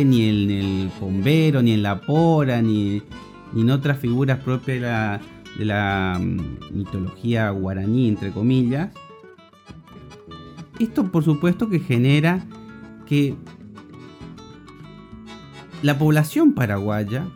ni 0.06 0.30
en 0.30 0.52
el 0.52 0.92
Bombero, 1.00 1.62
ni 1.62 1.74
en 1.74 1.84
la 1.84 2.00
Pora, 2.02 2.62
ni, 2.62 3.02
en 3.56 3.70
otras 3.70 4.00
figuras 4.00 4.40
propias 4.40 4.80
de 4.80 4.82
la, 4.82 5.22
de 5.58 5.66
la 5.66 6.20
mm, 6.20 6.78
mitología 6.78 7.50
guaraní, 7.50 8.08
entre 8.08 8.32
comillas, 8.32 8.90
esto 10.80 11.12
por 11.12 11.24
supuesto 11.24 11.70
que 11.70 11.80
genera 11.80 12.46
que 13.06 13.36
la 15.82 15.98
población 15.98 16.54
paraguaya 16.54 17.28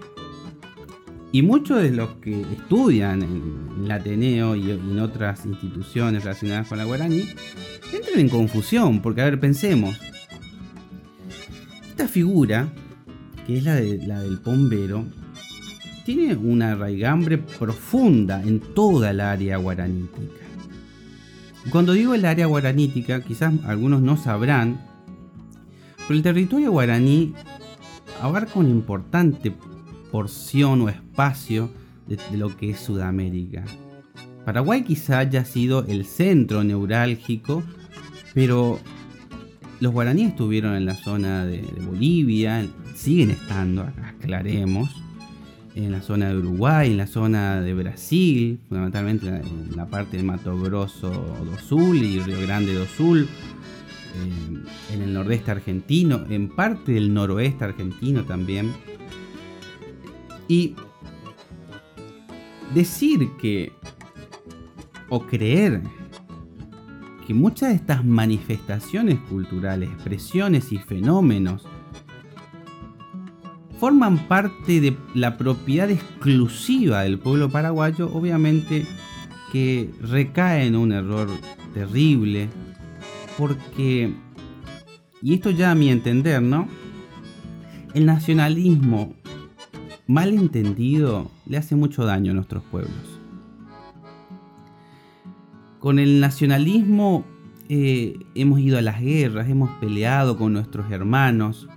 y 1.31 1.41
muchos 1.43 1.81
de 1.81 1.91
los 1.91 2.15
que 2.15 2.41
estudian 2.41 3.23
en, 3.23 3.83
el 3.85 3.91
Ateneo 3.91 4.55
y 4.55 4.71
en 4.71 4.99
otras 4.99 5.45
instituciones 5.45 6.23
relacionadas 6.23 6.67
con 6.67 6.77
la 6.77 6.83
guaraní 6.83 7.25
entran 7.93 8.19
en 8.19 8.29
confusión, 8.29 9.01
porque 9.01 9.21
a 9.21 9.25
ver, 9.25 9.39
pensemos, 9.39 9.97
esta 11.89 12.07
figura, 12.07 12.69
que 13.47 13.57
es 13.57 13.63
la, 13.63 13.75
de, 13.75 14.05
la 14.05 14.21
del 14.21 14.39
pombero, 14.39 15.05
tiene 16.05 16.35
una 16.35 16.75
raigambre 16.75 17.37
profunda 17.37 18.41
en 18.41 18.59
toda 18.59 19.11
el 19.11 19.21
área 19.21 19.57
guaranítica. 19.57 20.41
Cuando 21.69 21.93
digo 21.93 22.13
el 22.13 22.25
área 22.25 22.47
guaranítica, 22.47 23.21
quizás 23.21 23.53
algunos 23.65 24.01
no 24.01 24.17
sabrán, 24.17 24.81
pero 26.07 26.15
el 26.15 26.23
territorio 26.23 26.71
guaraní 26.71 27.33
abarca 28.21 28.59
una 28.59 28.69
importante 28.69 29.51
porción 30.11 30.81
o 30.81 30.89
espacio 30.89 31.71
de, 32.07 32.17
lo 32.37 32.55
que 32.55 32.71
es 32.71 32.79
Sudamérica. 32.79 33.63
Paraguay 34.45 34.83
quizá 34.83 35.19
haya 35.19 35.45
sido 35.45 35.85
el 35.87 36.05
centro 36.05 36.63
neurálgico, 36.63 37.63
pero 38.33 38.79
los 39.79 39.93
guaraníes 39.93 40.29
estuvieron 40.29 40.75
en 40.75 40.85
la 40.85 40.95
zona 40.95 41.45
de 41.45 41.61
Bolivia, 41.85 42.67
siguen 42.95 43.31
estando, 43.31 43.83
aclaremos, 44.03 44.89
en 45.75 45.91
la 45.91 46.01
zona 46.01 46.29
de 46.29 46.37
Uruguay, 46.37 46.91
en 46.91 46.97
la 46.97 47.07
zona 47.07 47.61
de 47.61 47.73
Brasil, 47.73 48.59
fundamentalmente 48.67 49.27
en 49.27 49.75
la 49.75 49.87
parte 49.87 50.17
de 50.17 50.23
Mato 50.23 50.59
Grosso 50.59 51.09
do 51.09 51.57
Sul 51.57 51.97
y 51.97 52.19
Río 52.19 52.41
Grande 52.41 52.73
do 52.73 52.85
Sul, 52.85 53.21
eh, 53.23 54.93
en 54.93 55.01
el 55.01 55.13
nordeste 55.13 55.51
argentino, 55.51 56.25
en 56.29 56.49
parte 56.49 56.91
del 56.93 57.13
noroeste 57.13 57.63
argentino 57.63 58.25
también. 58.25 58.73
Y 60.51 60.75
decir 62.73 63.29
que, 63.39 63.71
o 65.07 65.25
creer 65.25 65.81
que 67.25 67.33
muchas 67.33 67.69
de 67.69 67.75
estas 67.75 68.03
manifestaciones 68.03 69.17
culturales, 69.29 69.89
expresiones 69.89 70.73
y 70.73 70.77
fenómenos 70.77 71.65
forman 73.79 74.27
parte 74.27 74.81
de 74.81 74.97
la 75.13 75.37
propiedad 75.37 75.89
exclusiva 75.89 77.03
del 77.03 77.17
pueblo 77.17 77.49
paraguayo, 77.49 78.11
obviamente 78.13 78.85
que 79.53 79.89
recae 80.01 80.65
en 80.65 80.75
un 80.75 80.91
error 80.91 81.29
terrible, 81.73 82.49
porque, 83.37 84.13
y 85.21 85.33
esto 85.33 85.49
ya 85.49 85.71
a 85.71 85.75
mi 85.75 85.89
entender, 85.89 86.41
¿no? 86.41 86.67
El 87.93 88.05
nacionalismo 88.05 89.15
mal 90.11 90.33
entendido 90.33 91.31
le 91.45 91.57
hace 91.57 91.75
mucho 91.75 92.05
daño 92.05 92.31
a 92.31 92.35
nuestros 92.35 92.63
pueblos. 92.63 93.19
Con 95.79 95.99
el 95.99 96.19
nacionalismo 96.19 97.25
eh, 97.69 98.19
hemos 98.35 98.59
ido 98.59 98.77
a 98.77 98.81
las 98.81 99.01
guerras, 99.01 99.49
hemos 99.49 99.69
peleado 99.79 100.37
con 100.37 100.53
nuestros 100.53 100.91
hermanos, 100.91 101.67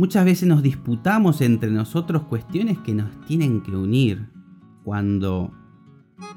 Muchas 0.00 0.24
veces 0.24 0.48
nos 0.48 0.62
disputamos 0.62 1.42
entre 1.42 1.70
nosotros 1.70 2.22
cuestiones 2.22 2.78
que 2.78 2.94
nos 2.94 3.10
tienen 3.26 3.60
que 3.60 3.72
unir 3.76 4.30
cuando 4.82 5.52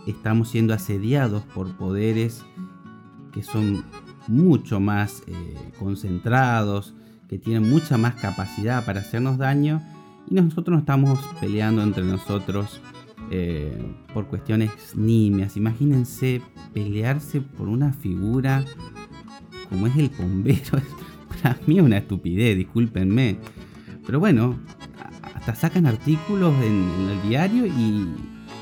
estamos 0.05 0.49
siendo 0.49 0.73
asediados 0.73 1.43
por 1.43 1.77
poderes 1.77 2.43
que 3.31 3.41
son 3.41 3.85
mucho 4.27 4.81
más 4.81 5.23
eh, 5.27 5.55
concentrados, 5.79 6.93
que 7.33 7.39
tienen 7.39 7.67
mucha 7.67 7.97
más 7.97 8.13
capacidad 8.13 8.85
para 8.85 8.99
hacernos 8.99 9.39
daño 9.39 9.81
y 10.29 10.35
nosotros 10.35 10.73
nos 10.73 10.81
estamos 10.81 11.19
peleando 11.41 11.81
entre 11.81 12.03
nosotros 12.03 12.79
eh, 13.31 13.75
por 14.13 14.27
cuestiones 14.27 14.69
nimias. 14.95 15.57
Imagínense 15.57 16.43
pelearse 16.75 17.41
por 17.41 17.69
una 17.69 17.91
figura 17.91 18.63
como 19.67 19.87
es 19.87 19.97
el 19.97 20.09
bombero. 20.09 20.79
Para 21.41 21.57
mí 21.65 21.79
es 21.79 21.83
una 21.83 21.97
estupidez, 21.97 22.55
discúlpenme. 22.55 23.37
Pero 24.05 24.19
bueno, 24.19 24.59
hasta 25.33 25.55
sacan 25.55 25.87
artículos 25.87 26.53
en, 26.63 27.09
el 27.09 27.29
diario 27.29 27.65
y 27.65 28.13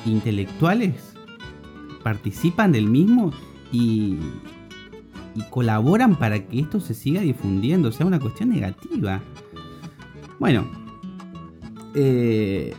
intelectuales 0.05 1.13
participan 2.03 2.71
del 2.71 2.87
mismo 2.87 3.33
y, 3.73 4.15
y 5.35 5.41
colaboran 5.49 6.15
para 6.15 6.45
que 6.45 6.59
esto 6.59 6.79
se 6.79 6.93
siga 6.93 7.21
difundiendo, 7.21 7.89
o 7.89 7.91
sea, 7.91 8.05
una 8.05 8.19
cuestión 8.19 8.49
negativa. 8.49 9.21
Bueno, 10.39 10.65
eh, 11.95 12.73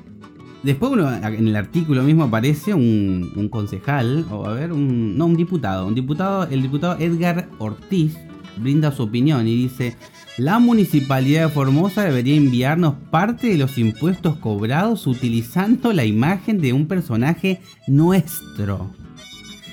después 0.63 0.93
en 0.93 1.49
el 1.49 1.57
artículo 1.57 2.03
mismo 2.03 2.25
aparece 2.25 2.75
un, 2.75 3.33
un, 3.37 3.49
concejal, 3.49 4.27
o 4.31 4.47
a 4.47 4.55
ver, 4.55 4.73
un, 4.73 5.17
no, 5.17 5.27
un 5.27 5.37
diputado, 5.37 5.87
un 5.87 5.95
diputado, 5.95 6.45
el 6.51 6.63
diputado 6.63 6.99
Edgar 6.99 7.49
Ortiz 7.59 8.17
brinda 8.59 8.93
su 8.93 9.05
opinión 9.05 9.47
y 9.47 9.57
dice, 9.57 9.97
la 10.39 10.59
municipalidad 10.59 11.43
de 11.43 11.49
Formosa 11.53 12.05
debería 12.05 12.37
enviarnos 12.37 12.95
parte 13.11 13.49
de 13.49 13.59
los 13.59 13.79
impuestos 13.79 14.37
cobrados 14.37 15.07
utilizando 15.07 15.93
la 15.93 16.05
imagen 16.05 16.61
de 16.61 16.73
un 16.73 16.87
personaje 16.87 17.61
nuestro. 17.87 18.91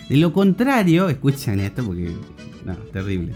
De 0.09 0.17
lo 0.17 0.33
contrario, 0.33 1.09
escuchen 1.09 1.59
esto 1.59 1.83
porque... 1.86 2.13
Terrible. 2.92 3.34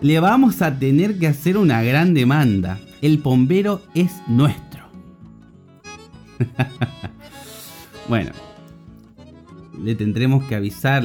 Le 0.00 0.20
vamos 0.20 0.62
a 0.62 0.78
tener 0.78 1.18
que 1.18 1.26
hacer 1.26 1.56
una 1.56 1.82
gran 1.82 2.14
demanda. 2.14 2.78
El 3.00 3.18
bombero 3.18 3.82
es 3.94 4.12
nuestro. 4.28 4.84
bueno, 8.08 8.32
le 9.82 9.94
tendremos 9.94 10.44
que 10.44 10.54
avisar 10.54 11.02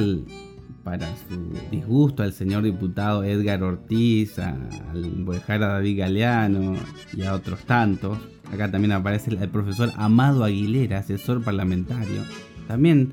para 0.84 1.06
su 1.28 1.52
disgusto 1.70 2.22
al 2.22 2.32
señor 2.32 2.64
diputado 2.64 3.24
Edgar 3.24 3.62
Ortiz, 3.62 4.38
al 4.38 5.24
Bojara 5.24 5.68
David 5.68 5.98
Galeano 6.00 6.74
y 7.14 7.22
a 7.22 7.34
otros 7.34 7.60
tantos. 7.60 8.18
Acá 8.52 8.70
también 8.70 8.92
aparece 8.92 9.30
el 9.30 9.48
profesor 9.48 9.92
Amado 9.96 10.44
Aguilera, 10.44 10.98
asesor 10.98 11.42
parlamentario. 11.42 12.22
También 12.68 13.12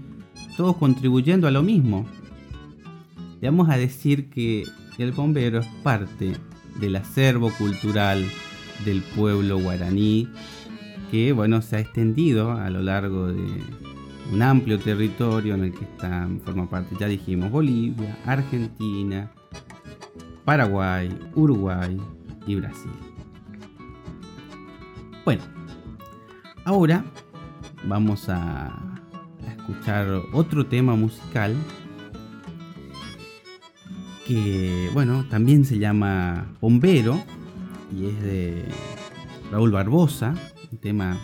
todos 0.57 0.75
contribuyendo 0.77 1.47
a 1.47 1.51
lo 1.51 1.63
mismo. 1.63 2.05
Le 3.41 3.49
vamos 3.49 3.69
a 3.69 3.77
decir 3.77 4.29
que 4.29 4.65
el 4.97 5.11
bombero 5.11 5.59
es 5.59 5.67
parte 5.83 6.33
del 6.79 6.95
acervo 6.95 7.51
cultural 7.57 8.25
del 8.85 9.01
pueblo 9.01 9.59
guaraní 9.59 10.27
que 11.11 11.33
bueno 11.33 11.61
se 11.61 11.77
ha 11.77 11.79
extendido 11.79 12.51
a 12.51 12.69
lo 12.69 12.81
largo 12.81 13.27
de 13.27 13.63
un 14.31 14.41
amplio 14.41 14.77
territorio 14.79 15.55
en 15.55 15.65
el 15.65 15.73
que 15.73 15.85
están, 15.85 16.39
forma 16.41 16.69
parte, 16.69 16.95
ya 16.99 17.07
dijimos, 17.07 17.49
Bolivia, 17.51 18.17
Argentina, 18.25 19.31
Paraguay, 20.45 21.09
Uruguay 21.35 21.97
y 22.45 22.55
Brasil. 22.55 22.91
Bueno, 25.25 25.41
ahora 26.63 27.03
vamos 27.85 28.29
a, 28.29 28.85
escuchar 29.57 30.07
otro 30.33 30.65
tema 30.65 30.95
musical 30.95 31.55
que, 34.29 34.91
bueno, 34.93 35.25
también 35.27 35.65
se 35.65 35.79
llama 35.79 36.53
Bombero 36.61 37.19
y 37.91 38.05
es 38.05 38.21
de 38.21 38.65
Raúl 39.51 39.71
Barbosa, 39.71 40.35
un 40.71 40.77
tema 40.77 41.17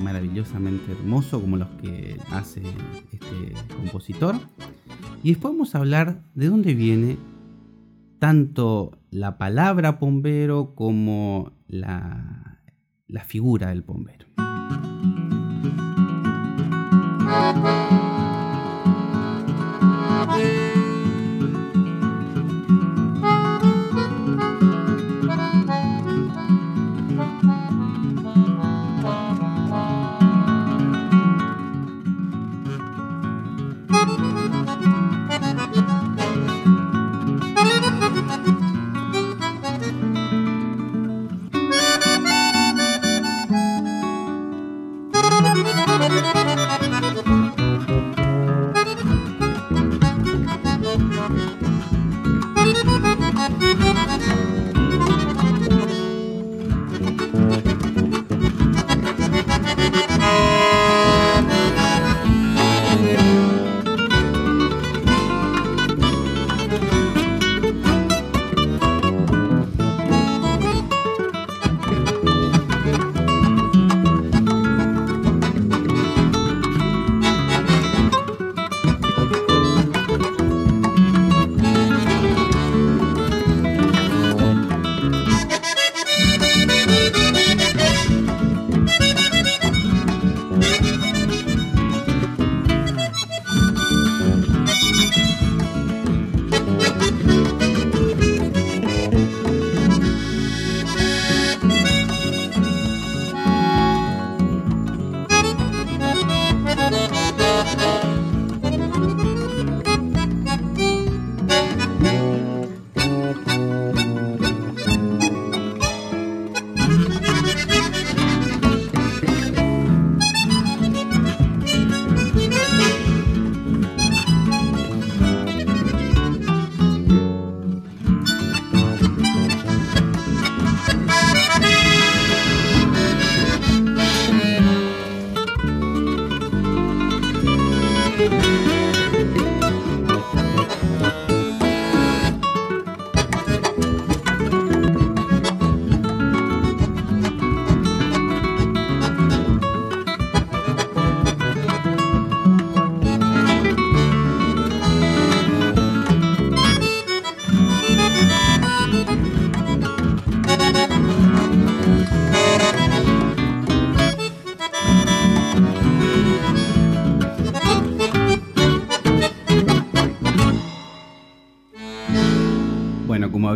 maravillosamente 0.00 0.92
hermoso 0.92 1.38
como 1.38 1.58
los 1.58 1.68
que 1.82 2.18
hace 2.30 2.62
este 3.12 3.52
compositor. 3.76 4.36
Y 5.22 5.32
después 5.32 5.52
vamos 5.52 5.74
a 5.74 5.78
hablar 5.78 6.22
de 6.34 6.46
dónde 6.46 6.72
viene 6.72 7.18
tanto 8.18 8.96
la 9.10 9.36
palabra 9.36 9.92
bombero 9.92 10.74
como 10.74 11.52
la, 11.68 12.62
la 13.06 13.24
figura 13.24 13.68
del 13.68 13.82
bombero. 13.82 14.24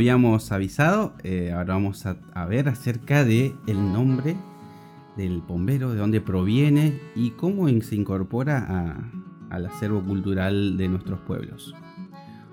Habíamos 0.00 0.50
avisado, 0.50 1.12
eh, 1.24 1.52
ahora 1.52 1.74
vamos 1.74 2.06
a, 2.06 2.46
ver 2.46 2.70
acerca 2.70 3.22
de 3.22 3.54
nombre 3.66 4.34
del 5.14 5.42
bombero, 5.42 5.92
de 5.92 5.98
dónde 5.98 6.22
proviene 6.22 6.98
y 7.14 7.32
cómo 7.32 7.68
se 7.82 7.96
incorpora 7.96 8.96
al 9.50 9.66
acervo 9.66 10.02
cultural 10.02 10.78
de 10.78 10.88
nuestros 10.88 11.20
pueblos. 11.20 11.74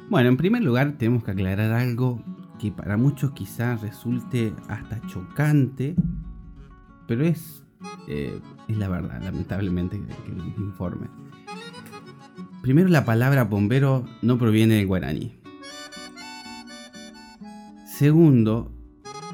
Bueno, 0.10 0.28
en 0.28 0.36
primer 0.36 0.62
lugar 0.62 0.98
tenemos 0.98 1.24
que 1.24 1.32
aclarar 1.32 1.72
algo 1.72 2.22
que 2.60 2.70
para 2.70 2.98
muchos 2.98 3.32
quizás 3.32 3.82
resulte 3.82 4.52
hasta 4.68 5.00
chocante, 5.08 5.96
pero 7.08 7.24
es, 7.24 7.64
eh, 8.10 8.42
es 8.68 8.78
la 8.78 8.90
verdad, 8.90 9.22
lamentablemente, 9.24 10.02
que 10.02 10.34
les 10.34 10.58
informe. 10.58 11.08
Primero, 12.62 12.90
la 12.90 13.06
palabra 13.06 13.46
bombero 13.46 14.06
no 14.22 14.38
proviene 14.38 14.76
del 14.76 14.88
guaraní. 14.88 15.37
Segundo, 17.98 18.72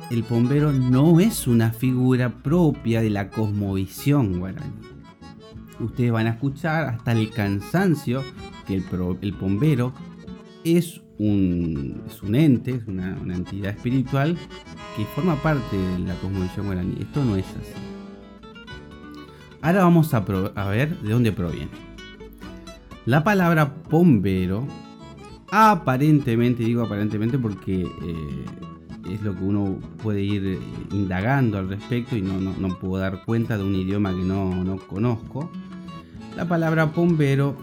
el 0.10 0.24
bombero 0.24 0.72
no 0.72 1.20
es 1.20 1.48
una 1.48 1.74
figura 1.74 2.42
propia 2.42 3.02
de 3.02 3.10
la 3.10 3.30
cosmovisión 3.30 4.40
guaraní. 4.40 4.72
Ustedes 5.82 6.14
van 6.14 6.28
a 6.28 6.30
escuchar 6.30 6.86
hasta 6.86 7.12
el 7.12 7.30
cansancio 7.30 8.24
que 8.66 8.76
el, 8.76 8.86
el 9.20 9.34
bombero 9.34 9.92
es 10.64 11.02
un, 11.20 12.06
ente, 12.34 12.72
es 12.76 12.88
una, 12.88 13.18
entidad 13.36 13.72
espiritual 13.72 14.38
que 14.96 15.04
forma 15.08 15.36
parte 15.44 15.76
de 15.76 16.00
la 16.00 16.16
cosmovisión 16.22 16.68
guaraní. 16.68 16.96
Esto 17.02 17.26
no 17.26 17.36
es 17.36 17.46
así. 17.48 17.74
Ahora 19.62 19.84
vamos 19.84 20.14
a, 20.14 20.20
a 20.56 20.70
ver 20.70 20.98
de 21.02 21.12
dónde 21.12 21.34
proviene. 21.34 21.72
La 23.06 23.26
palabra 23.26 23.74
bombero, 23.90 24.66
aparentemente, 25.56 26.64
digo 26.64 26.82
aparentemente 26.82 27.38
porque 27.38 27.84
eh, 27.84 28.46
es 29.12 29.22
lo 29.22 29.36
que 29.36 29.44
uno 29.44 29.78
puede 30.02 30.24
ir 30.24 30.60
indagando 30.92 31.60
al 31.60 31.70
respecto 31.70 32.16
y 32.16 32.24
no, 32.24 32.40
no, 32.40 32.80
puedo 32.80 32.98
dar 32.98 33.24
cuenta 33.24 33.56
de 33.56 33.64
un 33.64 33.76
idioma 33.76 34.10
que 34.16 34.24
no, 34.24 34.80
conozco. 34.88 35.52
La 36.36 36.48
palabra 36.48 36.86
bombero 36.86 37.56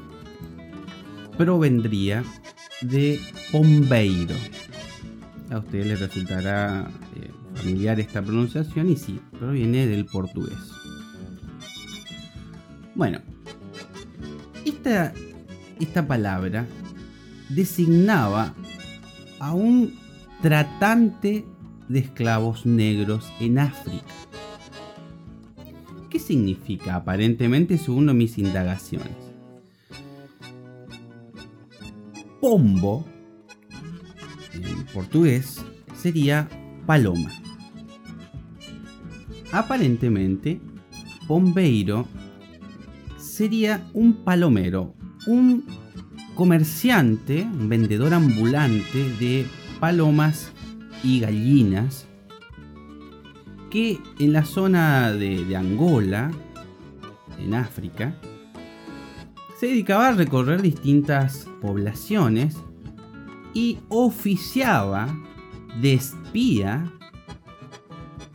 provendría 1.37 2.23
de 2.81 3.21
pombeiro. 3.51 4.37
A 5.51 5.59
ustedes 5.59 5.89
les 5.89 5.99
resultará 5.99 6.89
eh, 7.17 7.31
familiar 7.57 7.99
esta 7.99 8.23
pronunciación 8.23 8.89
y 8.89 8.97
sí, 8.97 9.19
proviene 9.37 9.89
del 9.89 10.07
portugués. 10.07 10.59
Bueno, 12.95 13.19
esta 14.65 15.13
esta 15.81 16.07
palabra 16.07 16.67
designaba 17.51 18.55
a 19.39 19.53
un 19.53 19.99
tratante 20.41 21.45
de 21.89 21.99
esclavos 21.99 22.65
negros 22.65 23.31
en 23.41 23.59
África. 23.59 24.07
¿Qué 26.09 26.19
significa 26.19 26.97
aparentemente 26.97 27.79
según 27.79 28.17
mis 28.17 28.39
indagaciones? 28.39 29.17
Pombo, 32.41 33.05
en 34.55 34.87
portugués, 34.87 35.65
sería 35.95 36.49
paloma. 36.87 37.31
Aparentemente, 39.53 40.61
pombeiro 41.27 42.07
sería 43.19 43.89
un 43.93 44.25
palomero, 44.25 44.95
un 45.27 45.65
comerciante, 46.41 47.43
un 47.43 47.69
vendedor 47.69 48.15
ambulante 48.15 49.11
de 49.19 49.45
palomas 49.79 50.51
y 51.05 51.21
gallinas 51.21 52.09
que 53.71 53.99
en 54.19 54.33
la 54.33 54.47
zona 54.47 55.13
de, 55.13 55.55
Angola, 55.55 56.31
en 57.39 57.53
África, 57.53 58.19
se 59.59 59.67
dedicaba 59.67 60.09
a 60.09 60.13
recorrer 60.13 60.63
distintas 60.63 61.47
poblaciones 61.61 62.57
y 63.53 63.81
oficiaba 63.91 65.15
de 65.83 65.93
espía 65.93 66.91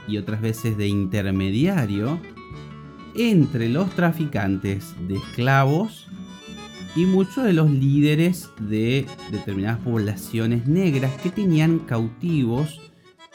y 0.07 0.19
otras 0.19 0.41
veces 0.41 0.77
de 0.77 0.87
intermediario 0.87 2.19
entre 3.15 3.67
los 3.67 3.89
traficantes 3.95 4.93
de 5.07 5.15
esclavos 5.15 6.07
y 6.95 7.05
muchos 7.05 7.43
de 7.43 7.53
los 7.53 7.69
líderes 7.69 8.49
de 8.59 9.05
determinadas 9.31 9.79
poblaciones 9.79 10.65
negras 10.67 11.11
que 11.21 11.29
tenían 11.29 11.79
cautivos 11.79 12.79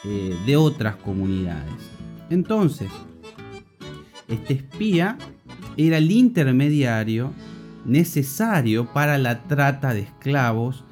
eh, 0.04 0.34
de 0.46 0.56
otras 0.56 0.96
comunidades. 0.96 1.74
Entonces, 2.30 2.90
este 4.28 4.54
espía 4.54 5.18
era 5.76 5.98
el 5.98 6.10
intermediario 6.10 7.32
necesario 7.84 8.92
para 8.92 9.18
la 9.18 9.42
trata 9.42 9.92
de 9.92 10.00
esclavos 10.00 10.84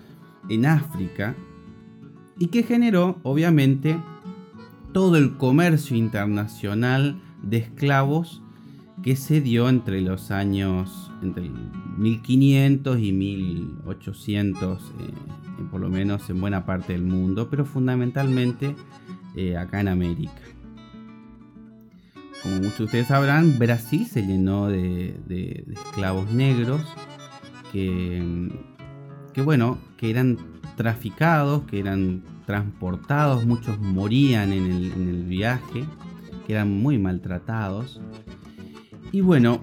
en 0.49 0.67
África 0.67 1.35
y 2.39 2.49
que 2.49 2.63
generó 2.63 3.19
obviamente 3.23 3.99
todo 4.93 5.17
el 5.17 5.37
comercio 5.37 5.97
internacional 5.97 7.21
de 7.43 7.59
esclavos 7.59 8.43
que 9.03 9.17
se 9.17 9.41
dio 9.41 9.69
entre 9.69 10.01
los 10.01 10.31
años 10.31 11.11
entre 11.23 11.51
1500 11.99 12.99
y 13.01 13.13
1800, 13.13 14.81
eh, 14.81 15.65
por 15.71 15.81
lo 15.81 15.89
menos 15.89 16.29
en 16.31 16.41
buena 16.41 16.65
parte 16.65 16.93
del 16.93 17.03
mundo, 17.03 17.49
pero 17.51 17.65
fundamentalmente 17.65 18.75
eh, 19.37 19.57
acá 19.57 19.81
en 19.81 19.89
América. 19.89 20.33
Como 22.43 22.57
muchos 22.57 22.79
de 22.79 22.85
ustedes 22.85 23.07
sabrán, 23.09 23.59
Brasil 23.59 24.07
se 24.07 24.23
llenó 24.25 24.69
de, 24.69 25.65
esclavos 25.73 26.31
negros 26.31 26.81
que, 27.73 28.49
que, 29.33 29.43
bueno, 29.43 29.79
que 29.97 30.11
eran 30.11 30.39
traficados, 30.77 31.65
que 31.65 31.81
eran 31.81 32.23
transportados, 32.47 33.45
muchos 33.45 33.81
morían 33.81 34.53
en 34.53 34.71
el, 34.71 34.93
en 34.93 35.09
el 35.09 35.25
viaje, 35.25 35.85
que 36.47 36.53
eran 36.53 36.71
muy 36.71 36.97
maltratados. 36.99 38.01
Y 39.13 39.21
bueno, 39.21 39.61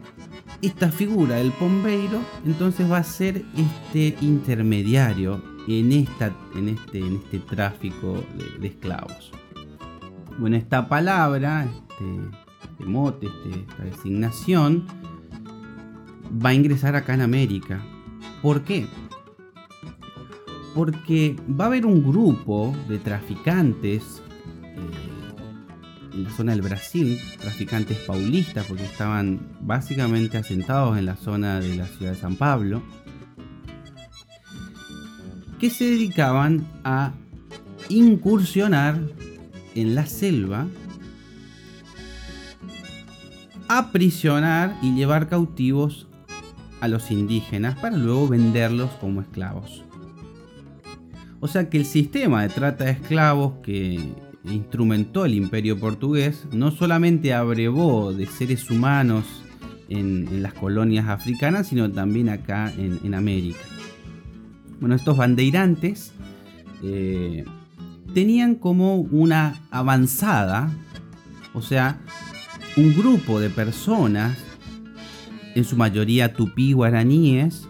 esta 0.62 0.90
figura 0.90 1.36
del 1.36 1.52
pombeiro 1.52 2.20
entonces 2.46 2.90
va 2.90 2.98
a 2.98 3.04
ser 3.04 3.44
este 3.56 4.18
intermediario 4.22 5.42
en, 5.68 5.92
esta, 5.92 6.34
en, 6.56 6.70
este, 6.70 7.00
en 7.00 7.16
este 7.16 7.40
tráfico 7.40 8.24
de, 8.60 8.68
esclavos. 8.68 9.32
Bueno, 10.40 10.58
esta 10.58 10.88
palabra, 10.88 11.66
este, 11.66 12.86
mote, 12.86 13.28
este, 13.28 13.60
esta 13.60 13.84
designación, 13.84 14.86
va 16.44 16.50
a 16.50 16.54
ingresar 16.54 16.96
acá 16.96 17.14
en 17.14 17.22
América. 17.22 17.82
¿Por 18.42 18.64
qué? 18.64 18.88
Porque 20.74 21.36
va 21.50 21.66
a 21.66 21.68
haber 21.68 21.86
un 21.86 22.04
grupo 22.04 22.76
de 22.90 23.00
traficantes 23.00 24.22
la 26.16 26.30
zona 26.30 26.54
del 26.54 26.62
Brasil, 26.62 27.20
traficantes 27.40 27.98
paulistas, 28.00 28.66
porque 28.66 28.84
estaban 28.84 29.40
básicamente 29.62 30.38
asentados 30.38 30.98
en 30.98 31.06
la 31.06 31.16
zona 31.16 31.60
de 31.60 31.76
la 31.76 31.86
ciudad 31.88 32.14
de 32.14 32.18
San 32.18 32.36
Pablo, 32.36 32.82
que 35.60 35.70
se 35.70 35.86
dedicaban 35.86 36.68
a 36.84 37.14
incursionar 37.90 39.00
en 39.76 39.96
la 39.96 40.06
selva, 40.06 40.68
aprisionar 43.68 44.78
y 44.82 44.96
llevar 44.96 45.28
cautivos 45.28 46.08
a 46.82 46.88
los 46.88 47.12
indígenas 47.12 47.78
para 47.80 47.98
luego 47.98 48.28
venderlos 48.28 48.92
como 49.02 49.22
esclavos. 49.22 49.84
O 51.40 51.48
sea 51.48 51.70
que 51.70 51.78
el 51.78 51.86
sistema 51.86 52.42
de 52.44 52.50
trata 52.50 52.86
de 52.86 52.92
esclavos 52.92 53.54
que 53.62 54.14
instrumentó 54.50 55.26
el 55.26 55.34
imperio 55.34 55.80
portugués, 55.80 56.46
no 56.52 56.72
solamente 56.72 57.34
abrevó 57.34 58.14
de 58.14 58.26
seres 58.26 58.70
humanos 58.70 59.26
en, 59.90 60.42
las 60.42 60.54
colonias 60.54 61.08
africanas, 61.08 61.68
sino 61.68 61.92
también 61.92 62.30
acá 62.30 62.72
en, 62.78 63.14
América. 63.14 63.60
Bueno, 64.80 64.96
estos 64.96 65.18
bandeirantes 65.18 66.14
eh, 66.84 67.46
tenían 68.14 68.56
como 68.56 68.98
una 68.98 69.62
avanzada, 69.72 70.70
o 71.54 71.62
sea, 71.62 72.00
un 72.78 72.94
grupo 72.96 73.40
de 73.40 73.50
personas, 73.50 74.38
en 75.56 75.64
su 75.64 75.78
mayoría 75.78 76.34
tupí 76.34 76.74
guaraníes, 76.74 77.68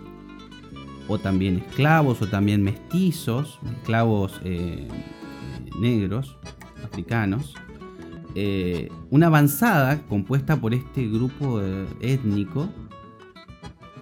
o 1.07 1.19
también 1.19 1.57
esclavos, 1.57 2.21
o 2.21 2.27
también 2.27 2.63
mestizos, 2.63 3.59
esclavos 3.79 4.41
eh, 4.43 4.87
negros, 5.79 6.37
africanos, 6.85 7.53
eh, 8.35 8.89
una 9.09 9.27
avanzada 9.27 10.01
compuesta 10.07 10.57
por 10.57 10.73
este 10.73 11.07
grupo 11.07 11.61
étnico 11.99 12.69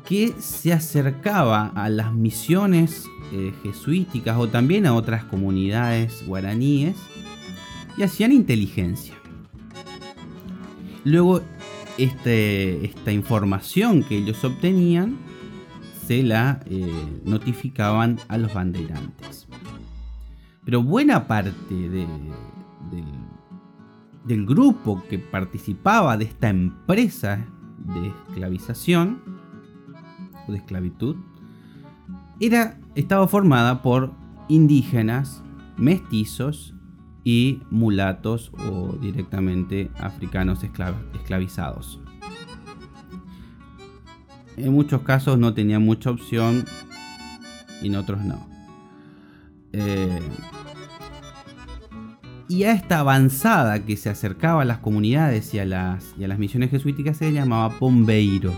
que 0.06 0.34
se 0.40 0.74
acercaba 0.74 1.68
a 1.76 1.90
las 1.90 2.14
misiones 2.14 3.08
eh, 3.32 3.54
jesuíticas 3.64 4.38
o 4.38 4.48
también 4.48 4.86
a 4.86 4.94
otras 4.94 5.24
comunidades 5.24 6.26
guaraníes 6.28 6.96
y 7.98 8.04
hacían 8.04 8.32
inteligencia. 8.32 9.16
Luego 11.04 11.42
este, 11.98 12.86
esta 12.86 13.12
información 13.12 14.04
que 14.04 14.18
ellos 14.18 14.44
obtenían 14.44 15.18
se 16.06 16.22
la 16.22 16.62
eh, 16.66 16.92
notificaban 17.24 18.20
a 18.28 18.38
los 18.38 18.54
bandeirantes. 18.54 19.48
Pero 20.66 20.84
buena 20.84 21.28
parte 21.28 21.74
de, 21.74 22.08
del 24.26 24.46
grupo 24.46 25.04
que 25.10 25.20
participaba 25.20 26.18
de 26.18 26.26
esta 26.26 26.50
empresa 26.50 27.46
de 27.78 28.08
esclavización 28.08 29.22
o 30.48 30.52
de 30.52 30.58
esclavitud 30.58 31.16
era, 32.40 32.80
estaba 32.96 33.28
formada 33.28 33.82
por 33.82 34.12
indígenas, 34.48 35.44
mestizos 35.78 36.74
y 37.24 37.62
mulatos 37.70 38.52
o 38.70 38.98
directamente 39.00 39.90
africanos 40.00 40.64
esclavizados. 40.64 42.00
En 44.58 44.74
muchos 44.74 45.02
casos 45.02 45.40
no 45.40 45.54
tenía 45.54 45.80
mucha 45.80 46.12
opción 46.12 46.66
y 47.82 47.88
en 47.88 47.96
otros 47.96 48.24
no. 48.24 48.48
Eh, 49.72 50.20
y 52.48 52.64
a 52.64 52.72
esta 52.72 53.00
avanzada 53.00 53.86
que 53.86 53.98
se 53.98 54.10
acercaba 54.10 54.62
a 54.62 54.66
las 54.66 54.80
comunidades 54.80 55.54
y 55.54 55.60
a 55.60 55.66
las, 55.66 56.14
y 56.18 56.24
a 56.24 56.28
las 56.28 56.40
misiones 56.40 56.72
jesuíticas 56.72 57.18
se 57.18 57.32
llamaba 57.32 57.78
Pombeiro. 57.80 58.54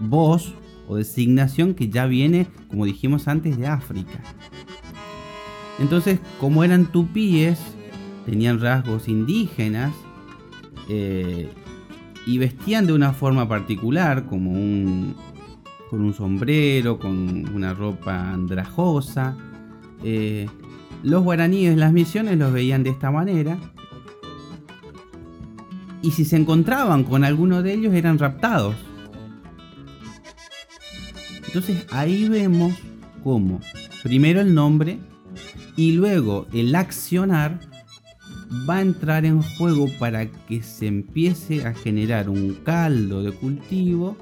Voz 0.00 0.54
o 0.88 0.96
designación 0.96 1.74
que 1.74 1.88
ya 1.88 2.06
viene, 2.06 2.46
como 2.68 2.84
dijimos 2.84 3.28
antes, 3.28 3.56
de 3.56 3.66
África. 3.66 4.20
Entonces, 5.78 6.20
como 6.38 6.64
eran 6.64 6.86
tupíes, 6.86 7.58
tenían 8.26 8.60
rasgos 8.60 9.08
indígenas 9.08 9.92
eh, 10.88 11.48
y 12.26 12.38
vestían 12.38 12.86
de 12.86 12.92
una 12.92 13.12
forma 13.12 13.48
particular, 13.48 14.26
como 14.26 14.52
un, 14.52 15.16
con 15.90 16.02
un 16.02 16.14
sombrero, 16.14 16.98
con 16.98 17.48
una 17.54 17.74
ropa 17.74 18.32
andrajosa. 18.32 19.36
Eh, 20.04 20.48
los 21.02 21.22
guaraníes, 21.22 21.76
las 21.76 21.92
misiones 21.92 22.38
los 22.38 22.52
veían 22.52 22.82
de 22.82 22.90
esta 22.90 23.10
manera. 23.10 23.58
Y 26.02 26.10
si 26.12 26.24
se 26.24 26.36
encontraban 26.36 27.04
con 27.04 27.24
alguno 27.24 27.62
de 27.62 27.74
ellos 27.74 27.94
eran 27.94 28.18
raptados. 28.18 28.76
Entonces 31.46 31.86
ahí 31.90 32.28
vemos 32.28 32.72
cómo 33.22 33.60
primero 34.02 34.40
el 34.40 34.54
nombre 34.54 34.98
y 35.76 35.92
luego 35.92 36.46
el 36.52 36.74
accionar 36.74 37.60
va 38.68 38.76
a 38.76 38.82
entrar 38.82 39.24
en 39.24 39.42
juego 39.42 39.88
para 39.98 40.26
que 40.26 40.62
se 40.62 40.86
empiece 40.86 41.66
a 41.66 41.74
generar 41.74 42.28
un 42.28 42.54
caldo 42.64 43.22
de 43.22 43.32
cultivo 43.32 44.16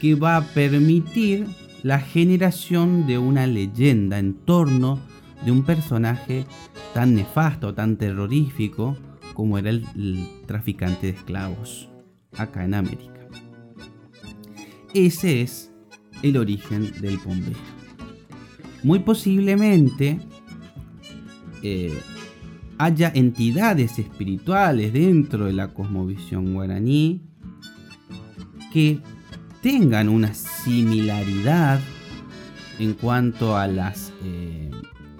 que 0.00 0.14
va 0.14 0.36
a 0.36 0.42
permitir 0.42 1.46
la 1.82 1.98
generación 1.98 3.06
de 3.06 3.18
una 3.18 3.46
leyenda 3.46 4.18
en 4.18 4.34
torno 4.34 5.00
de 5.44 5.52
un 5.52 5.62
personaje 5.62 6.46
tan 6.92 7.14
nefasto, 7.14 7.74
tan 7.74 7.96
terrorífico 7.96 8.96
como 9.34 9.58
era 9.58 9.70
el, 9.70 9.84
traficante 10.46 11.08
de 11.08 11.12
esclavos 11.18 11.88
acá 12.36 12.64
en 12.64 12.74
América. 12.74 13.28
Ese 14.94 15.42
es 15.42 15.72
el 16.22 16.36
origen 16.36 16.92
del 17.00 17.18
bombero. 17.18 17.58
Muy 18.82 19.00
posiblemente 19.00 20.20
eh, 21.62 21.98
haya 22.78 23.10
entidades 23.14 23.98
espirituales 23.98 24.92
dentro 24.92 25.46
de 25.46 25.52
la 25.52 25.72
cosmovisión 25.72 26.54
guaraní 26.54 27.22
que 28.72 29.00
tengan 29.62 30.08
una 30.08 30.34
similaridad 30.34 31.80
en 32.78 32.94
cuanto 32.94 33.56
a 33.56 33.66
las 33.66 34.12
eh, 34.22 34.70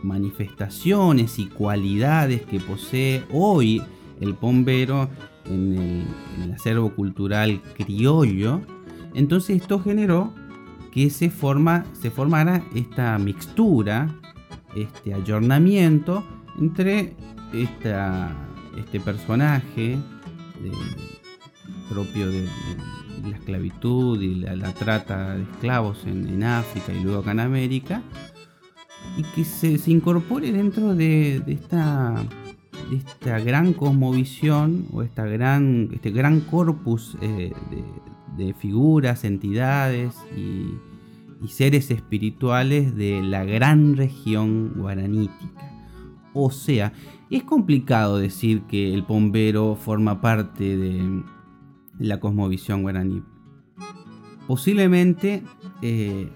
manifestaciones 0.04 1.38
y 1.38 1.46
cualidades 1.46 2.42
que 2.42 2.60
posee 2.60 3.24
hoy 3.32 3.82
el 4.20 4.34
bombero 4.34 5.08
en 5.46 6.06
el, 6.42 6.52
acervo 6.52 6.94
cultural 6.94 7.60
criollo. 7.76 8.60
Entonces 9.14 9.62
esto 9.62 9.80
generó 9.80 10.32
que 10.92 11.10
se, 11.10 11.30
forma, 11.30 11.84
se 12.00 12.10
formara 12.10 12.64
esta 12.74 13.18
mixtura, 13.18 14.08
este 14.76 15.14
ayornamiento 15.14 16.24
entre 16.58 17.16
este 17.52 19.00
personaje 19.00 19.98
propio 21.88 22.28
de, 22.28 22.48
la 23.28 23.36
esclavitud 23.36 24.20
y 24.20 24.34
la, 24.34 24.72
trata 24.74 25.34
de 25.34 25.42
esclavos 25.42 26.04
en, 26.04 26.42
África 26.42 26.92
y 26.92 27.02
luego 27.02 27.20
acá 27.20 27.32
en 27.32 27.40
América, 27.40 28.02
y 29.16 29.22
que 29.22 29.44
se, 29.44 29.78
incorpore 29.90 30.52
dentro 30.52 30.94
de, 30.94 31.42
esta, 31.46 32.24
esta 32.92 33.38
gran 33.40 33.72
cosmovisión 33.72 34.86
o 34.92 35.02
esta 35.02 35.24
gran, 35.24 35.90
este 35.92 36.10
gran 36.10 36.40
corpus 36.40 37.16
eh, 37.20 37.52
de, 38.36 38.54
figuras, 38.54 39.24
entidades 39.24 40.14
y, 40.36 40.74
y 41.44 41.48
seres 41.48 41.90
espirituales 41.90 42.96
de 42.96 43.22
la 43.22 43.44
gran 43.44 43.96
región 43.96 44.72
guaranítica. 44.76 45.70
O 46.32 46.50
sea, 46.50 46.92
es 47.30 47.44
complicado 47.44 48.18
decir 48.18 48.62
que 48.62 48.92
el 48.92 49.02
bombero 49.02 49.76
forma 49.76 50.20
parte 50.20 50.76
de 50.76 51.22
la 51.98 52.18
cosmovisión 52.18 52.82
guaraní. 52.82 53.22
Posiblemente 54.46 55.42
eh, 55.80 56.30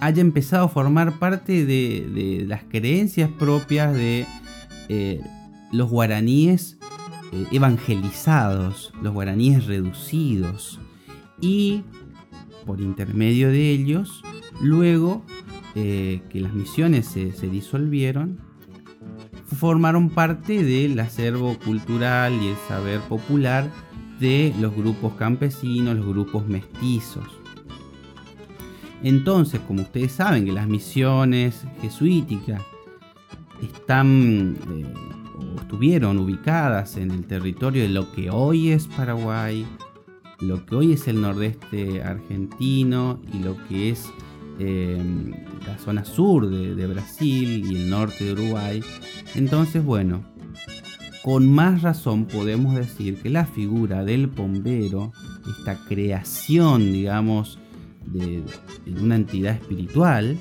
haya 0.00 0.20
empezado 0.20 0.66
a 0.66 0.68
formar 0.68 1.18
parte 1.18 1.64
de, 1.64 2.44
las 2.46 2.64
creencias 2.64 3.30
propias 3.30 3.94
de 3.94 4.26
eh, 4.88 5.20
los 5.72 5.90
guaraníes 5.90 6.78
eh, 7.32 7.46
evangelizados, 7.52 8.92
los 9.02 9.12
guaraníes 9.12 9.66
reducidos. 9.66 10.80
Y 11.40 11.82
por 12.66 12.80
intermedio 12.80 13.50
de 13.50 13.70
ellos, 13.70 14.22
luego 14.60 15.24
que 15.74 16.22
las 16.34 16.54
misiones 16.54 17.06
se 17.06 17.48
disolvieron, 17.48 18.38
formaron 19.54 20.10
parte 20.10 20.62
del 20.62 20.98
acervo 21.00 21.58
cultural 21.58 22.32
y 22.40 22.48
el 22.48 22.56
saber 22.68 23.00
popular 23.00 23.70
de 24.20 24.54
los 24.60 24.74
grupos 24.74 25.14
campesinos, 25.14 25.96
los 25.96 26.06
grupos 26.06 26.46
mestizos. 26.46 27.43
Entonces, 29.04 29.60
como 29.66 29.82
ustedes 29.82 30.12
saben 30.12 30.46
que 30.46 30.52
las 30.52 30.66
misiones 30.66 31.66
jesuíticas 31.82 32.62
están 33.62 34.56
eh, 34.70 34.84
o 35.38 35.60
estuvieron 35.60 36.18
ubicadas 36.18 36.96
en 36.96 37.10
el 37.10 37.26
territorio 37.26 37.82
de 37.82 37.90
lo 37.90 38.10
que 38.12 38.30
hoy 38.30 38.70
es 38.70 38.86
Paraguay, 38.86 39.66
lo 40.40 40.64
que 40.64 40.74
hoy 40.74 40.92
es 40.94 41.06
el 41.06 41.20
nordeste 41.20 42.02
argentino 42.02 43.20
y 43.32 43.40
lo 43.40 43.56
que 43.68 43.90
es 43.90 44.10
eh, 44.58 44.98
la 45.66 45.76
zona 45.78 46.04
sur 46.06 46.48
de 46.48 46.86
Brasil 46.86 47.70
y 47.70 47.76
el 47.76 47.90
norte 47.90 48.24
de 48.24 48.32
Uruguay, 48.32 48.82
entonces, 49.34 49.84
bueno, 49.84 50.24
con 51.22 51.46
más 51.46 51.82
razón 51.82 52.26
podemos 52.26 52.74
decir 52.74 53.20
que 53.20 53.30
la 53.30 53.44
figura 53.44 54.04
del 54.04 54.28
bombero, 54.28 55.12
esta 55.58 55.76
creación, 55.86 56.92
digamos, 56.92 57.58
de, 58.06 58.42
una 59.00 59.16
entidad 59.16 59.54
espiritual, 59.54 60.36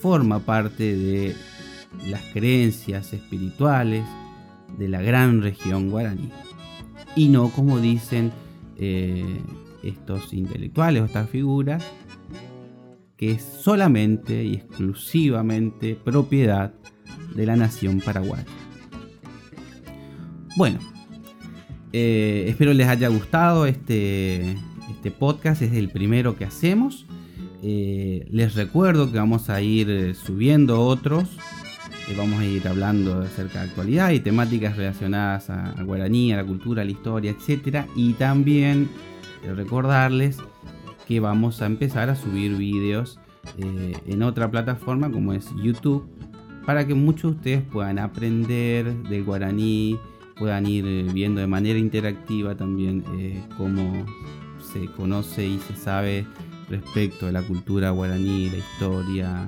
forma 0.00 0.40
parte 0.40 0.96
de 0.96 1.34
las 2.08 2.22
creencias 2.32 3.12
espirituales 3.12 4.04
de 4.78 4.88
la 4.88 5.00
gran 5.00 5.42
región 5.42 5.90
guaraní. 5.90 6.30
Y 7.14 7.28
no 7.28 7.50
como 7.50 7.78
dicen 7.78 8.32
eh, 8.78 9.40
estos 9.82 10.32
intelectuales 10.32 11.02
o 11.02 11.06
estas 11.06 11.30
figuras, 11.30 11.84
que 13.16 13.32
es 13.32 13.42
solamente 13.42 14.44
y 14.44 14.54
exclusivamente 14.54 15.94
propiedad 15.94 16.74
de 17.34 17.46
la 17.46 17.56
nación 17.56 18.00
paraguaya. 18.00 18.44
Bueno, 20.56 20.78
eh, 21.92 22.46
espero 22.48 22.74
les 22.74 22.88
haya 22.88 23.08
gustado 23.08 23.66
este, 23.66 24.56
este 25.06 25.18
podcast, 25.20 25.62
es 25.62 25.72
el 25.74 25.88
primero 25.88 26.36
que 26.36 26.44
hacemos. 26.44 27.06
Eh, 27.62 28.26
les 28.28 28.56
recuerdo 28.56 29.12
que 29.12 29.18
vamos 29.18 29.50
a 29.50 29.60
ir 29.60 30.16
subiendo 30.16 30.82
otros, 30.82 31.28
vamos 32.16 32.40
a 32.40 32.44
ir 32.44 32.66
hablando 32.66 33.20
acerca 33.20 33.62
de 33.62 33.68
actualidad 33.68 34.10
y 34.10 34.18
temáticas 34.18 34.76
relacionadas 34.76 35.48
a, 35.48 35.80
Guaraní, 35.84 36.32
a 36.32 36.38
la 36.38 36.44
cultura, 36.44 36.82
a 36.82 36.84
la 36.84 36.90
historia, 36.90 37.30
etc. 37.30 37.86
Y 37.94 38.14
también 38.14 38.88
recordarles 39.54 40.38
que 41.06 41.20
vamos 41.20 41.62
a 41.62 41.66
empezar 41.66 42.10
a 42.10 42.16
subir 42.16 42.56
vídeos 42.56 43.20
eh, 43.58 43.96
en 44.08 44.24
otra 44.24 44.50
plataforma 44.50 45.08
como 45.12 45.34
es 45.34 45.48
YouTube 45.62 46.04
para 46.64 46.84
que 46.84 46.94
muchos 46.94 47.30
de 47.30 47.36
ustedes 47.36 47.62
puedan 47.62 48.00
aprender 48.00 48.92
del 49.04 49.22
guaraní, 49.22 50.00
puedan 50.36 50.66
ir 50.66 50.84
eh, 50.84 51.06
viendo 51.12 51.40
de 51.40 51.46
manera 51.46 51.78
interactiva 51.78 52.56
también 52.56 53.04
eh, 53.16 53.40
cómo 53.56 54.04
se 54.72 54.86
conoce 54.86 55.46
y 55.46 55.58
se 55.58 55.76
sabe 55.76 56.26
respecto 56.68 57.26
a 57.26 57.32
la 57.32 57.42
cultura 57.42 57.90
guaraní, 57.90 58.50
la 58.50 58.58
historia 58.58 59.46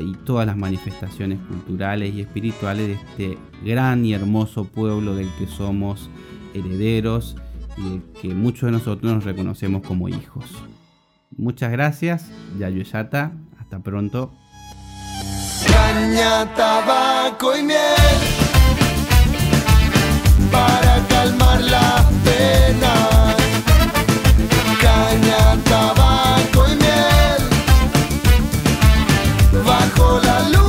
y 0.00 0.14
todas 0.24 0.46
las 0.46 0.56
manifestaciones 0.56 1.40
culturales 1.40 2.14
y 2.14 2.20
espirituales 2.20 2.86
de 2.86 2.92
este 2.94 3.38
gran 3.64 4.04
y 4.04 4.14
hermoso 4.14 4.64
pueblo 4.64 5.14
del 5.14 5.28
que 5.38 5.46
somos 5.46 6.08
herederos 6.54 7.36
y 7.76 7.82
del 7.82 8.02
que 8.20 8.28
muchos 8.34 8.68
de 8.68 8.72
nosotros 8.72 9.12
nos 9.12 9.24
reconocemos 9.24 9.82
como 9.82 10.08
hijos. 10.08 10.44
Muchas 11.36 11.72
gracias, 11.72 12.30
Yayo 12.58 12.82
Yata, 12.82 13.32
hasta 13.58 13.80
pronto 13.80 14.32
tabaco 25.72 26.68
y 26.68 26.76
miel. 26.76 27.42
Bajo 29.64 30.20
la 30.22 30.36
luz. 30.50 30.61